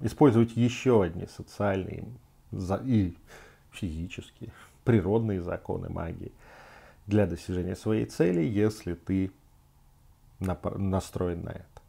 использовать 0.00 0.56
еще 0.56 1.02
одни 1.02 1.26
социальные 1.26 2.06
и 2.84 3.16
физические, 3.72 4.52
природные 4.84 5.42
законы 5.42 5.88
магии 5.88 6.32
для 7.06 7.26
достижения 7.26 7.76
своей 7.76 8.06
цели, 8.06 8.42
если 8.42 8.94
ты 8.94 9.32
настроен 10.38 11.44
на 11.44 11.50
это. 11.50 11.82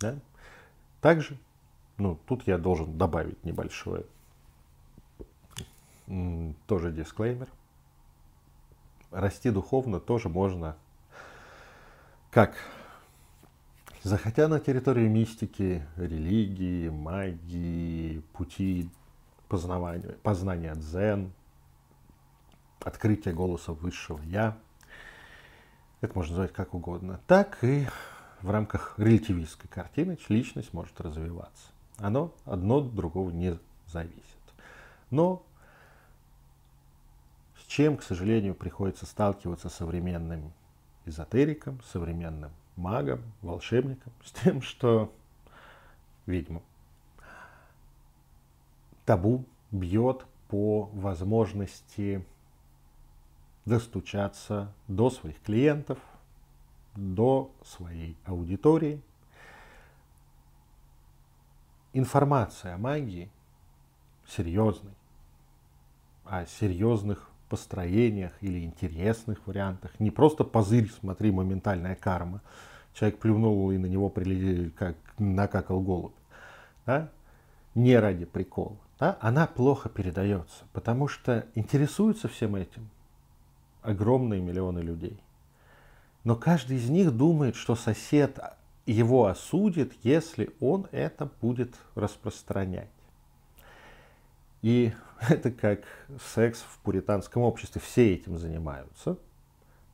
Да? 0.00 0.14
Также, 1.00 1.38
ну, 1.98 2.18
тут 2.26 2.46
я 2.46 2.58
должен 2.58 2.98
добавить 2.98 3.42
небольшой 3.44 4.04
тоже 6.66 6.90
дисклеймер. 6.90 7.48
Расти 9.10 9.50
духовно 9.50 10.00
тоже 10.00 10.28
можно 10.28 10.76
как 12.32 12.56
захотя 14.02 14.48
на 14.48 14.58
территории 14.58 15.06
мистики, 15.06 15.86
религии, 15.98 16.88
магии, 16.88 18.20
пути 18.32 18.88
познавания, 19.48 20.16
познания 20.22 20.74
дзен, 20.74 21.30
открытия 22.80 23.34
голоса 23.34 23.72
высшего 23.72 24.22
я, 24.22 24.56
это 26.00 26.16
можно 26.16 26.32
назвать 26.32 26.54
как 26.54 26.72
угодно, 26.72 27.20
так 27.26 27.62
и 27.62 27.86
в 28.40 28.50
рамках 28.50 28.94
релятивистской 28.96 29.68
картины 29.68 30.18
личность 30.30 30.72
может 30.72 30.98
развиваться. 31.02 31.66
Оно 31.98 32.34
одно 32.46 32.78
от 32.78 32.94
другого 32.94 33.30
не 33.30 33.58
зависит. 33.86 34.22
Но 35.10 35.44
с 37.60 37.66
чем, 37.66 37.98
к 37.98 38.02
сожалению, 38.02 38.54
приходится 38.54 39.04
сталкиваться 39.04 39.68
современным 39.68 40.54
эзотерикам, 41.04 41.80
современным 41.82 42.52
магам, 42.76 43.22
волшебникам, 43.42 44.12
с 44.24 44.32
тем, 44.32 44.62
что 44.62 45.12
ведьмам. 46.26 46.62
Табу 49.04 49.44
бьет 49.70 50.24
по 50.48 50.84
возможности 50.92 52.24
достучаться 53.64 54.72
до 54.88 55.10
своих 55.10 55.40
клиентов, 55.42 55.98
до 56.94 57.50
своей 57.64 58.16
аудитории. 58.24 59.00
Информация 61.92 62.74
о 62.74 62.78
магии 62.78 63.30
серьезной, 64.26 64.94
о 66.24 66.46
серьезных 66.46 67.31
построениях 67.52 68.32
или 68.40 68.64
интересных 68.64 69.46
вариантах. 69.46 69.90
Не 70.00 70.10
просто 70.10 70.42
позырь, 70.42 70.90
смотри, 71.00 71.30
моментальная 71.30 71.94
карма. 71.94 72.40
человек 72.94 73.18
плюнул 73.18 73.70
и 73.72 73.76
на 73.76 73.84
него 73.84 74.08
прилетел, 74.08 74.70
как 74.74 74.96
накакал 75.18 75.82
голубь. 75.82 76.14
Да? 76.86 77.10
Не 77.74 77.98
ради 77.98 78.24
прикола. 78.24 78.78
Да? 78.98 79.18
Она 79.20 79.46
плохо 79.46 79.90
передается, 79.90 80.64
потому 80.72 81.08
что 81.08 81.44
интересуются 81.54 82.26
всем 82.26 82.56
этим 82.56 82.88
огромные 83.82 84.40
миллионы 84.40 84.78
людей. 84.78 85.20
Но 86.24 86.36
каждый 86.36 86.78
из 86.78 86.88
них 86.88 87.14
думает, 87.14 87.54
что 87.54 87.76
сосед 87.76 88.38
его 88.86 89.26
осудит, 89.26 89.92
если 90.02 90.48
он 90.58 90.86
это 90.90 91.28
будет 91.42 91.74
распространять. 91.96 92.88
И 94.62 94.94
это 95.28 95.50
как 95.50 95.80
секс 96.34 96.60
в 96.60 96.78
пуританском 96.78 97.42
обществе. 97.42 97.80
Все 97.80 98.14
этим 98.14 98.38
занимаются, 98.38 99.18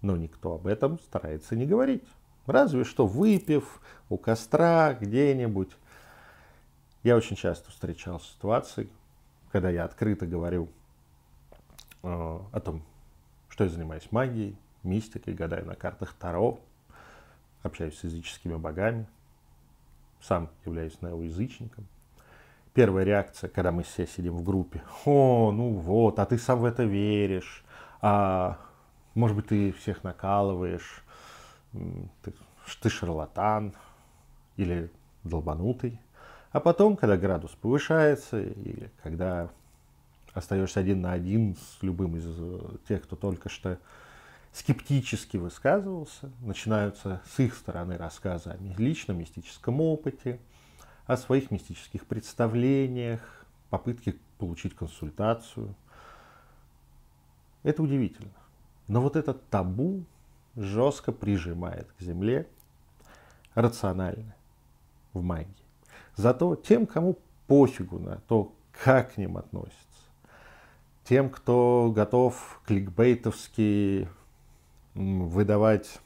но 0.01 0.17
никто 0.17 0.55
об 0.55 0.67
этом 0.67 0.99
старается 1.01 1.57
не 1.57 1.67
говорить. 1.67 2.05
Разве 2.47 2.85
что 2.85 3.07
выпив 3.07 3.81
у 4.09 4.17
костра 4.17 4.95
где-нибудь. 4.95 5.71
Я 7.03 7.17
очень 7.17 7.37
часто 7.37 7.71
встречал 7.71 8.21
ситуации, 8.21 8.89
когда 9.53 9.71
я 9.71 9.85
открыто 9.85 10.27
говорю 10.27 10.69
э, 12.03 12.09
о 12.09 12.61
том, 12.61 12.83
что 13.49 13.65
я 13.65 13.71
занимаюсь 13.71 14.11
магией, 14.11 14.57
мистикой, 14.83 15.35
гадаю 15.35 15.67
на 15.67 15.75
картах 15.75 16.15
Таро, 16.15 16.59
общаюсь 17.63 17.99
с 17.99 18.05
языческими 18.05 18.57
богами, 18.57 19.07
сам 20.21 20.51
являюсь 20.65 21.01
неоязычником. 21.03 21.87
Первая 22.79 23.05
реакция, 23.05 23.51
когда 23.51 23.73
мы 23.73 23.83
все 23.83 24.07
сидим 24.07 24.37
в 24.37 24.45
группе, 24.45 24.85
о, 25.05 25.51
ну 25.51 25.71
вот, 25.71 26.21
а 26.21 26.27
ты 26.27 26.39
сам 26.39 26.61
в 26.61 26.65
это 26.65 26.85
веришь, 26.85 27.65
а 28.01 28.57
может 29.17 29.37
быть 29.37 29.49
ты 29.49 29.73
всех 29.73 30.05
накалываешь, 30.05 31.03
ты, 31.73 32.33
ты 32.81 32.89
шарлатан 32.89 33.75
или 34.57 34.93
долбанутый. 35.25 36.01
А 36.53 36.61
потом, 36.61 36.97
когда 36.97 37.17
градус 37.17 37.51
повышается, 37.51 38.41
или 38.41 38.93
когда 39.03 39.51
остаешься 40.33 40.79
один 40.79 41.01
на 41.01 41.11
один 41.11 41.57
с 41.57 41.83
любым 41.83 42.17
из 42.17 42.27
э, 42.29 42.61
тех, 42.87 43.03
кто 43.03 43.17
только 43.17 43.49
что 43.49 43.79
скептически 44.53 45.37
высказывался, 45.37 46.31
начинаются 46.43 47.23
с 47.29 47.41
их 47.41 47.57
стороны 47.57 47.97
рассказы 47.97 48.51
о 48.51 48.81
личном 48.81 49.19
мистическом 49.19 49.81
опыте, 49.81 50.39
о 51.09 51.17
своих 51.17 51.51
мистических 51.51 52.07
представлениях, 52.07 53.21
попытки 53.71 54.15
получить 54.37 54.77
консультацию. 54.77 55.75
Это 57.63 57.83
удивительно. 57.83 58.31
Но 58.89 59.01
вот 59.01 59.17
этот 59.17 59.49
табу 59.49 60.05
жестко 60.55 61.11
прижимает 61.11 61.91
к 61.99 62.03
земле 62.03 62.47
рационально 63.55 64.37
в 65.15 65.23
магии. 65.23 65.49
Зато 66.15 66.55
тем, 66.57 66.87
кому 66.87 67.19
пофигу 67.47 67.99
на 67.99 68.17
то, 68.29 68.55
как 68.71 69.15
к 69.15 69.17
ним 69.17 69.39
относятся, 69.39 69.79
тем, 71.05 71.31
кто 71.31 71.91
готов 71.95 72.61
кликбейтовски 72.67 74.09
выдавать 74.95 76.01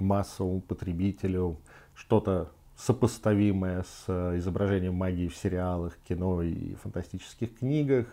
массовому 0.00 0.60
потребителю 0.60 1.58
что-то 1.94 2.50
сопоставимое 2.78 3.82
с 3.82 4.04
э, 4.06 4.38
изображением 4.38 4.94
магии 4.94 5.28
в 5.28 5.36
сериалах, 5.36 5.98
кино 6.08 6.42
и 6.42 6.74
фантастических 6.76 7.58
книгах. 7.58 8.06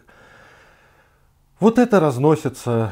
Вот 1.60 1.78
это 1.78 2.00
разносится 2.00 2.92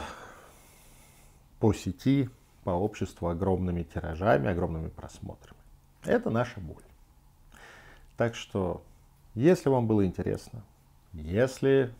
по 1.60 1.74
сети, 1.74 2.30
по 2.64 2.70
обществу 2.72 3.28
огромными 3.28 3.84
тиражами, 3.84 4.50
огромными 4.50 4.90
просмотрами. 4.90 5.60
Это 6.06 6.30
наша 6.30 6.60
боль. 6.60 6.84
Так 8.18 8.36
что, 8.36 8.84
если 9.34 9.70
вам 9.70 9.88
было 9.88 10.06
интересно, 10.06 10.64
если 11.12 11.92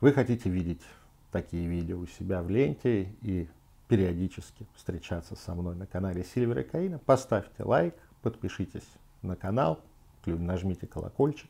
вы 0.00 0.12
хотите 0.12 0.50
видеть 0.50 0.82
такие 1.32 1.66
видео 1.66 1.98
у 1.98 2.06
себя 2.06 2.42
в 2.42 2.50
ленте 2.50 3.14
и 3.22 3.48
периодически 3.88 4.66
встречаться 4.74 5.36
со 5.36 5.54
мной 5.54 5.74
на 5.74 5.86
канале 5.86 6.22
Сильвер 6.22 6.58
и 6.58 6.62
Каина, 6.64 6.98
поставьте 6.98 7.62
лайк, 7.62 7.94
подпишитесь 8.26 8.88
на 9.22 9.36
канал, 9.36 9.80
нажмите 10.24 10.88
колокольчик, 10.88 11.48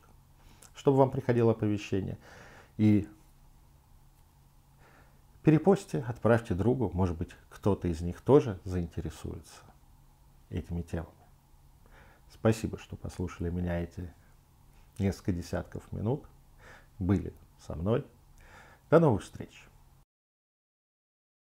чтобы 0.75 0.99
вам 0.99 1.11
приходило 1.11 1.53
оповещение. 1.53 2.19
И 2.77 3.09
перепостите, 5.43 6.05
отправьте 6.07 6.53
другу, 6.53 6.91
может 6.93 7.17
быть, 7.17 7.31
кто-то 7.49 7.89
из 7.89 8.03
них 8.03 8.21
тоже 8.21 8.61
заинтересуется 8.65 9.63
этими 10.51 10.83
темами. 10.83 11.09
Спасибо, 12.29 12.77
что 12.77 12.95
послушали 12.95 13.49
меня 13.49 13.81
эти 13.81 14.13
несколько 14.99 15.33
десятков 15.33 15.91
минут, 15.93 16.27
были 16.99 17.33
со 17.67 17.75
мной. 17.75 18.05
До 18.91 19.01
новых 19.01 19.23
встреч! 19.23 19.65